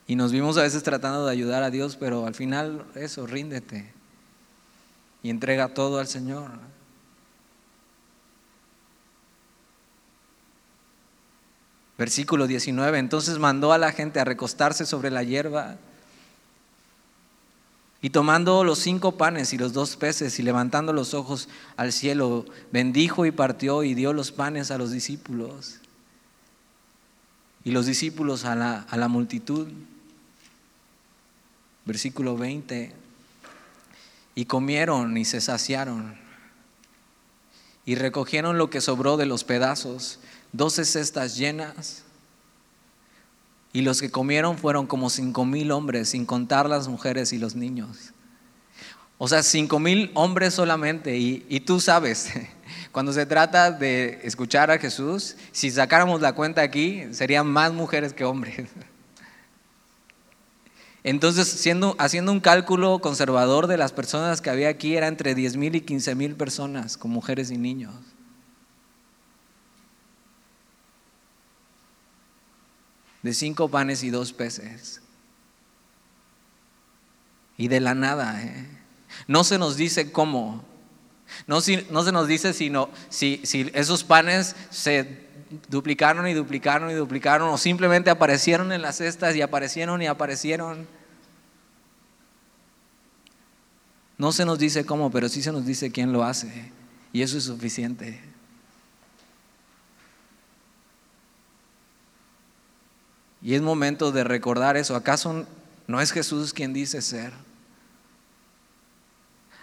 Y 0.05 0.18
nos 0.18 0.34
vimos 0.34 0.57
a 0.57 0.63
veces 0.63 0.84
tratando 0.84 1.26
de 1.26 1.32
ayudar 1.32 1.63
a 1.63 1.72
Dios, 1.72 1.95
pero 1.95 2.28
al 2.28 2.36
final 2.36 2.86
eso, 2.93 3.26
ríndete 3.26 3.89
y 5.24 5.30
entrega 5.30 5.70
todo 5.70 5.97
al 5.97 6.07
Señor. 6.07 6.51
Versículo 11.97 12.47
19, 12.47 12.99
entonces 12.99 13.39
mandó 13.39 13.72
a 13.72 13.78
la 13.78 13.93
gente 13.93 14.20
a 14.20 14.26
recostarse 14.26 14.86
sobre 14.86 15.09
la 15.09 15.24
hierba 15.24 15.78
y 18.06 18.12
tomando 18.12 18.64
los 18.64 18.78
cinco 18.78 19.14
panes 19.14 19.51
y 19.51 19.58
los 19.58 19.74
dos 19.74 19.95
peces 19.95 20.38
y 20.38 20.43
levantando 20.43 20.93
los 20.93 21.16
ojos 21.16 21.49
al 21.76 21.91
cielo, 21.91 22.45
bendijo 22.72 23.26
y 23.26 23.32
partió 23.32 23.82
y 23.82 23.95
dio 23.95 24.14
los 24.14 24.32
panes 24.32 24.70
a 24.70 24.78
los 24.78 24.91
discípulos. 24.91 25.80
Y 27.64 27.72
los 27.72 27.88
discípulos 27.88 28.45
a 28.45 28.53
la, 28.53 28.82
a 28.82 28.97
la 28.97 29.08
multitud. 29.08 29.68
Versículo 31.86 32.38
20, 32.38 32.93
y 34.36 34.45
comieron 34.45 35.18
y 35.18 35.26
se 35.26 35.41
saciaron, 35.41 36.16
y 37.88 37.95
recogieron 37.95 38.60
lo 38.60 38.70
que 38.70 38.82
sobró 38.82 39.18
de 39.18 39.26
los 39.26 39.43
pedazos, 39.43 40.20
doce 40.51 40.86
cestas 40.86 41.38
llenas, 41.38 42.03
y 43.76 43.82
los 43.82 43.99
que 43.99 44.09
comieron 44.09 44.57
fueron 44.57 44.88
como 44.88 45.09
cinco 45.09 45.43
mil 45.43 45.69
hombres, 45.71 46.07
sin 46.07 46.26
contar 46.26 46.69
las 46.69 46.88
mujeres 46.88 47.34
y 47.34 47.38
los 47.38 47.55
niños. 47.55 48.13
O 49.17 49.28
sea, 49.28 49.43
cinco 49.43 49.80
mil 49.80 50.11
hombres 50.13 50.53
solamente, 50.53 51.17
y, 51.17 51.59
tú 51.59 51.82
sabes, 51.82 52.32
cuando 52.93 53.11
se 53.11 53.26
trata 53.26 53.71
de 53.71 54.21
escuchar 54.23 54.71
a 54.71 54.78
Jesús, 54.78 55.36
si 55.51 55.71
sacáramos 55.71 56.21
la 56.21 56.32
cuenta 56.32 56.61
aquí, 56.61 57.03
serían 57.11 57.47
más 57.47 57.73
mujeres 57.73 58.13
que 58.13 58.23
hombres. 58.23 58.69
Entonces, 61.03 61.61
haciendo 61.97 62.32
un 62.32 62.39
cálculo 62.39 62.99
conservador 62.99 63.67
de 63.67 63.76
las 63.76 63.91
personas 63.91 64.39
que 64.39 64.49
había 64.49 64.69
aquí, 64.69 64.95
era 64.95 65.07
entre 65.07 65.36
10 65.36 65.57
mil 65.57 65.76
y 65.76 65.82
15 65.82 66.15
mil 66.15 66.36
personas, 66.36 66.95
con 66.95 67.11
mujeres 67.11 67.51
y 67.51 67.57
niños. 67.57 67.93
De 73.26 73.34
cinco 73.34 73.69
panes 73.69 74.03
y 74.03 74.11
dos 74.11 74.34
peces. 74.34 75.01
Y 77.57 77.69
de 77.69 77.80
la 77.80 77.95
nada, 77.95 78.39
¿eh? 78.43 78.67
No 79.28 79.43
se 79.43 79.57
nos 79.57 79.78
dice 79.78 80.11
cómo. 80.11 80.63
No, 81.47 81.55
no 81.89 82.03
se 82.03 82.11
nos 82.11 82.28
dice 82.28 82.53
sino 82.53 82.88
si, 83.09 83.41
si 83.43 83.71
esos 83.73 84.03
panes 84.03 84.55
se 84.69 85.26
duplicaron 85.69 86.28
y 86.28 86.36
duplicaron 86.36 86.91
y 86.91 86.93
duplicaron 86.93 87.49
o 87.49 87.57
simplemente 87.57 88.11
aparecieron 88.11 88.71
en 88.71 88.84
las 88.84 88.97
cestas 88.97 89.36
y 89.36 89.41
aparecieron 89.41 90.03
y 90.03 90.05
aparecieron. 90.05 90.88
No 94.19 94.32
se 94.34 94.45
nos 94.45 94.59
dice 94.59 94.86
cómo, 94.86 95.09
pero 95.09 95.30
sí 95.30 95.41
se 95.41 95.51
nos 95.51 95.65
dice 95.65 95.91
quién 95.91 96.13
lo 96.13 96.23
hace. 96.23 96.71
Y 97.11 97.23
eso 97.23 97.39
es 97.39 97.45
suficiente. 97.45 98.34
Y 103.45 103.53
es 103.53 103.61
momento 103.61 104.11
de 104.11 104.23
recordar 104.23 104.75
eso. 104.75 104.95
¿Acaso 104.95 105.45
no 105.85 106.01
es 106.01 106.11
Jesús 106.11 106.51
quien 106.51 106.73
dice 106.73 106.99
ser? 107.03 107.31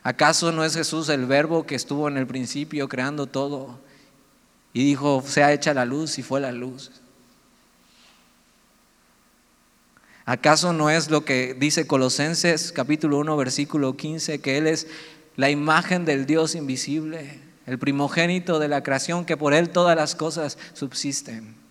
¿Acaso 0.04 0.52
no 0.52 0.64
es 0.64 0.74
Jesús 0.74 1.08
el 1.08 1.26
verbo 1.26 1.66
que 1.66 1.74
estuvo 1.74 2.06
en 2.06 2.16
el 2.16 2.28
principio 2.28 2.88
creando 2.88 3.26
todo? 3.26 3.80
Y 4.72 4.84
dijo, 4.84 5.24
sea 5.26 5.52
hecha 5.52 5.74
la 5.74 5.84
luz 5.84 6.16
y 6.20 6.22
fue 6.22 6.38
la 6.38 6.52
luz. 6.52 6.92
¿Acaso 10.26 10.72
no 10.72 10.88
es 10.88 11.10
lo 11.10 11.24
que 11.24 11.54
dice 11.54 11.84
Colosenses 11.88 12.70
capítulo 12.70 13.18
1 13.18 13.36
versículo 13.36 13.96
15, 13.96 14.40
que 14.40 14.58
Él 14.58 14.68
es 14.68 14.86
la 15.34 15.50
imagen 15.50 16.04
del 16.04 16.24
Dios 16.24 16.54
invisible, 16.54 17.40
el 17.66 17.80
primogénito 17.80 18.60
de 18.60 18.68
la 18.68 18.84
creación, 18.84 19.24
que 19.24 19.36
por 19.36 19.52
Él 19.52 19.70
todas 19.70 19.96
las 19.96 20.14
cosas 20.14 20.56
subsisten? 20.72 21.61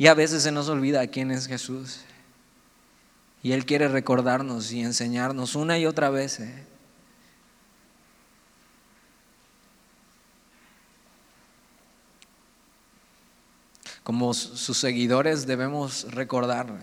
Y 0.00 0.06
a 0.06 0.14
veces 0.14 0.44
se 0.44 0.50
nos 0.50 0.70
olvida 0.70 1.06
quién 1.08 1.30
es 1.30 1.46
Jesús. 1.46 2.00
Y 3.42 3.52
Él 3.52 3.66
quiere 3.66 3.86
recordarnos 3.86 4.72
y 4.72 4.80
enseñarnos 4.80 5.54
una 5.54 5.78
y 5.78 5.84
otra 5.84 6.08
vez. 6.08 6.40
¿eh? 6.40 6.64
Como 14.02 14.32
sus 14.32 14.78
seguidores 14.78 15.46
debemos 15.46 16.10
recordar 16.10 16.78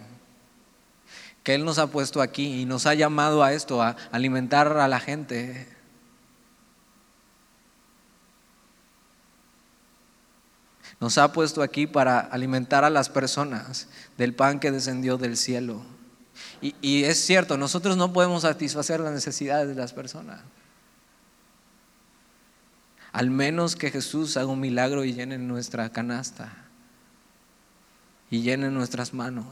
que 1.41 1.55
Él 1.55 1.65
nos 1.65 1.79
ha 1.79 1.87
puesto 1.87 2.21
aquí 2.21 2.61
y 2.61 2.65
nos 2.65 2.85
ha 2.85 2.93
llamado 2.93 3.43
a 3.43 3.51
esto, 3.51 3.81
a 3.81 3.95
alimentar 4.11 4.77
a 4.77 4.87
la 4.87 4.99
gente. 4.99 5.75
Nos 10.99 11.17
ha 11.17 11.31
puesto 11.31 11.61
aquí 11.61 11.87
para 11.87 12.19
alimentar 12.19 12.83
a 12.83 12.89
las 12.89 13.09
personas 13.09 13.87
del 14.17 14.33
pan 14.33 14.59
que 14.59 14.71
descendió 14.71 15.17
del 15.17 15.37
cielo. 15.37 15.81
Y, 16.61 17.03
es 17.03 17.19
cierto, 17.23 17.57
nosotros 17.57 17.97
no 17.97 18.13
podemos 18.13 18.41
satisfacer 18.41 18.99
las 18.99 19.13
necesidades 19.13 19.67
de 19.69 19.75
las 19.75 19.93
personas. 19.93 20.41
Al 23.11 23.29
menos 23.29 23.75
que 23.75 23.91
Jesús 23.91 24.37
haga 24.37 24.47
un 24.47 24.59
milagro 24.59 25.03
y 25.03 25.13
llene 25.13 25.37
nuestra 25.37 25.89
canasta 25.91 26.51
y 28.29 28.41
llene 28.41 28.69
nuestras 28.69 29.13
manos. 29.13 29.45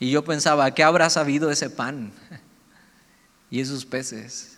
Y 0.00 0.10
yo 0.10 0.24
pensaba, 0.24 0.70
¿qué 0.72 0.82
habrá 0.84 1.10
sabido 1.10 1.50
ese 1.50 1.70
pan 1.70 2.12
y 3.50 3.60
esos 3.60 3.84
peces? 3.84 4.57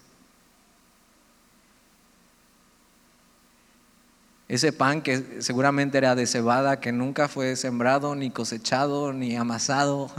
Ese 4.51 4.73
pan 4.73 5.01
que 5.01 5.41
seguramente 5.43 5.97
era 5.97 6.17
de 6.17 6.27
cebada, 6.27 6.81
que 6.81 6.91
nunca 6.91 7.29
fue 7.29 7.55
sembrado, 7.55 8.17
ni 8.17 8.33
cosechado, 8.33 9.13
ni 9.13 9.37
amasado. 9.37 10.11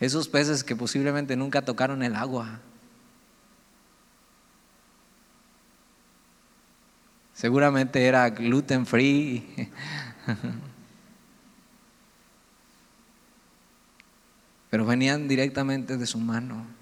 Esos 0.00 0.26
peces 0.26 0.64
que 0.64 0.74
posiblemente 0.74 1.36
nunca 1.36 1.60
tocaron 1.60 2.02
el 2.02 2.16
agua. 2.16 2.60
Seguramente 7.34 8.06
era 8.06 8.30
gluten 8.30 8.86
free. 8.86 9.70
Pero 14.70 14.86
venían 14.86 15.28
directamente 15.28 15.98
de 15.98 16.06
su 16.06 16.18
mano. 16.18 16.75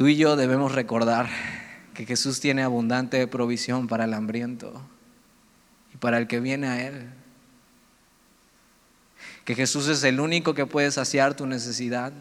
Tú 0.00 0.08
y 0.08 0.16
yo 0.16 0.34
debemos 0.34 0.72
recordar 0.72 1.28
que 1.92 2.06
Jesús 2.06 2.40
tiene 2.40 2.62
abundante 2.62 3.26
provisión 3.26 3.86
para 3.86 4.04
el 4.04 4.14
hambriento 4.14 4.80
y 5.92 5.98
para 5.98 6.16
el 6.16 6.26
que 6.26 6.40
viene 6.40 6.68
a 6.68 6.86
Él. 6.86 7.10
Que 9.44 9.54
Jesús 9.54 9.88
es 9.88 10.02
el 10.04 10.18
único 10.18 10.54
que 10.54 10.64
puede 10.64 10.90
saciar 10.90 11.34
tu 11.34 11.44
necesidad. 11.44 12.14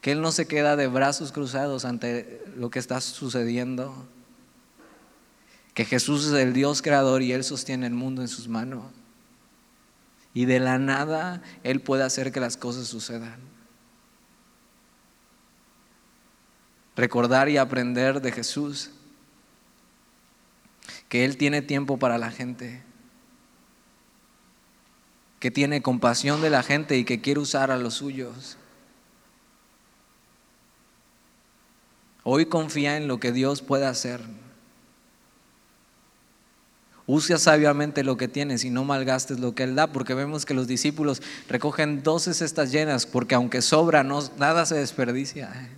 Que 0.00 0.10
Él 0.10 0.20
no 0.20 0.32
se 0.32 0.48
queda 0.48 0.74
de 0.74 0.88
brazos 0.88 1.30
cruzados 1.30 1.84
ante 1.84 2.42
lo 2.56 2.70
que 2.70 2.80
está 2.80 3.00
sucediendo. 3.00 3.94
Que 5.74 5.84
Jesús 5.84 6.26
es 6.26 6.32
el 6.32 6.54
Dios 6.54 6.82
creador 6.82 7.22
y 7.22 7.30
Él 7.30 7.44
sostiene 7.44 7.86
el 7.86 7.94
mundo 7.94 8.20
en 8.20 8.26
sus 8.26 8.48
manos. 8.48 8.82
Y 10.34 10.46
de 10.46 10.58
la 10.58 10.80
nada 10.80 11.40
Él 11.62 11.80
puede 11.80 12.02
hacer 12.02 12.32
que 12.32 12.40
las 12.40 12.56
cosas 12.56 12.88
sucedan. 12.88 13.54
Recordar 16.96 17.48
y 17.48 17.56
aprender 17.56 18.20
de 18.20 18.32
Jesús, 18.32 18.90
que 21.08 21.24
Él 21.24 21.36
tiene 21.36 21.62
tiempo 21.62 21.98
para 21.98 22.18
la 22.18 22.30
gente, 22.30 22.82
que 25.40 25.50
tiene 25.50 25.82
compasión 25.82 26.40
de 26.40 26.50
la 26.50 26.62
gente 26.62 26.96
y 26.96 27.04
que 27.04 27.20
quiere 27.20 27.40
usar 27.40 27.70
a 27.70 27.76
los 27.76 27.94
suyos. 27.94 28.56
Hoy 32.22 32.46
confía 32.46 32.96
en 32.96 33.06
lo 33.06 33.20
que 33.20 33.32
Dios 33.32 33.60
puede 33.60 33.86
hacer. 33.86 34.22
Usa 37.06 37.36
sabiamente 37.36 38.02
lo 38.02 38.16
que 38.16 38.28
tienes 38.28 38.64
y 38.64 38.70
no 38.70 38.82
malgastes 38.84 39.38
lo 39.38 39.54
que 39.54 39.64
Él 39.64 39.74
da, 39.74 39.92
porque 39.92 40.14
vemos 40.14 40.46
que 40.46 40.54
los 40.54 40.66
discípulos 40.66 41.20
recogen 41.48 42.02
doce 42.02 42.32
cestas 42.32 42.72
llenas, 42.72 43.04
porque 43.04 43.34
aunque 43.34 43.60
sobra, 43.60 44.02
no, 44.02 44.22
nada 44.38 44.64
se 44.64 44.76
desperdicia. 44.76 45.70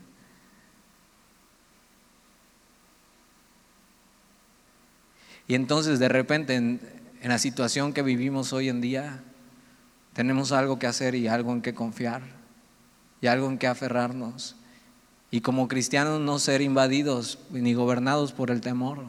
Y 5.48 5.54
entonces 5.54 5.98
de 5.98 6.08
repente 6.08 6.54
en, 6.54 6.80
la 7.22 7.38
situación 7.38 7.92
que 7.92 8.02
vivimos 8.02 8.52
hoy 8.52 8.68
en 8.68 8.80
día, 8.80 9.20
tenemos 10.12 10.52
algo 10.52 10.78
que 10.78 10.86
hacer 10.86 11.14
y 11.14 11.26
algo 11.26 11.52
en 11.52 11.60
que 11.60 11.74
confiar 11.74 12.22
y 13.20 13.26
algo 13.26 13.48
en 13.48 13.58
que 13.58 13.66
aferrarnos. 13.66 14.56
Y 15.30 15.40
como 15.40 15.66
cristianos 15.66 16.20
no 16.20 16.38
ser 16.38 16.60
invadidos 16.60 17.40
ni 17.50 17.74
gobernados 17.74 18.32
por 18.32 18.50
el 18.50 18.60
temor, 18.60 19.04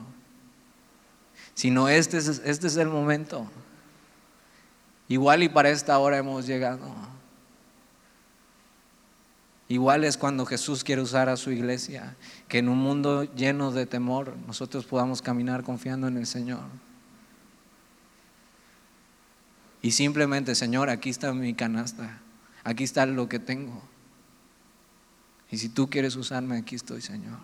sino 1.54 1.90
este 1.90 2.18
es, 2.18 2.42
este 2.44 2.68
es 2.68 2.78
el 2.78 2.88
momento. 2.88 3.48
Igual 5.08 5.44
y 5.44 5.50
para 5.50 5.70
esta 5.70 5.98
hora 6.00 6.18
hemos 6.18 6.48
llegado. 6.48 7.17
Igual 9.70 10.06
es 10.06 10.18
cuando 10.18 10.46
Jesús 10.46 10.84
quiere 10.84 11.02
usar 11.02 11.28
a 11.28 11.36
su 11.36 11.52
iglesia, 11.52 12.16
que 12.48 12.60
en 12.60 12.70
un 12.70 12.78
mundo 12.78 13.24
lleno 13.36 13.72
de 13.72 13.86
temor 13.86 14.38
nosotros 14.48 14.86
podamos 14.86 15.22
caminar 15.22 15.64
confiando 15.64 16.08
en 16.08 16.18
el 16.18 16.26
Señor. 16.26 16.64
Y 19.82 19.92
simplemente, 19.92 20.56
Señor, 20.56 20.90
aquí 20.90 21.10
está 21.10 21.34
mi 21.34 21.54
canasta, 21.54 22.22
aquí 22.64 22.84
está 22.86 23.06
lo 23.06 23.28
que 23.28 23.40
tengo. 23.40 23.82
Y 25.52 25.58
si 25.58 25.70
tú 25.70 25.90
quieres 25.90 26.16
usarme, 26.16 26.58
aquí 26.58 26.76
estoy, 26.76 27.02
Señor. 27.02 27.40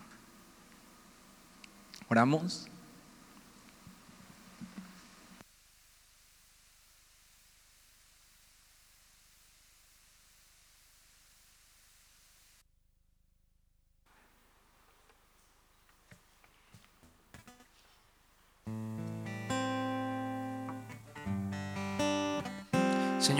Oramos. 2.09 2.67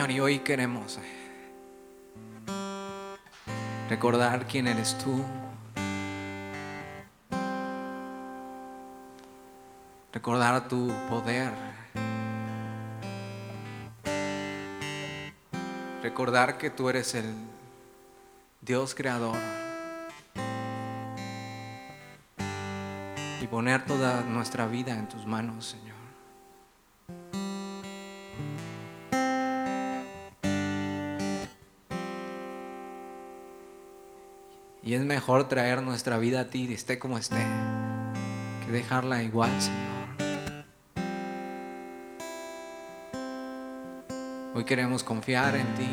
Y 0.09 0.19
hoy 0.19 0.39
queremos 0.39 0.97
eh, 0.97 2.49
recordar 3.89 4.45
quién 4.47 4.67
eres 4.67 4.97
tú. 4.97 5.23
Recordar 10.11 10.67
tu 10.67 10.91
poder. 11.09 11.51
Recordar 16.01 16.57
que 16.57 16.69
tú 16.69 16.89
eres 16.89 17.15
el 17.15 17.33
Dios 18.61 18.93
creador. 18.93 19.37
Y 23.41 23.47
poner 23.47 23.85
toda 23.85 24.21
nuestra 24.21 24.67
vida 24.67 24.93
en 24.93 25.07
tus 25.07 25.25
manos, 25.25 25.67
Señor. 25.67 25.92
Y 34.93 34.95
es 34.95 35.05
mejor 35.05 35.47
traer 35.47 35.81
nuestra 35.81 36.19
vida 36.19 36.41
a 36.41 36.45
ti, 36.51 36.71
esté 36.71 36.99
como 36.99 37.17
esté, 37.17 37.43
que 38.63 38.71
dejarla 38.71 39.23
igual, 39.23 39.49
Señor. 39.59 39.81
Hoy 44.53 44.63
queremos 44.65 45.03
confiar 45.03 45.55
en 45.55 45.65
ti. 45.73 45.89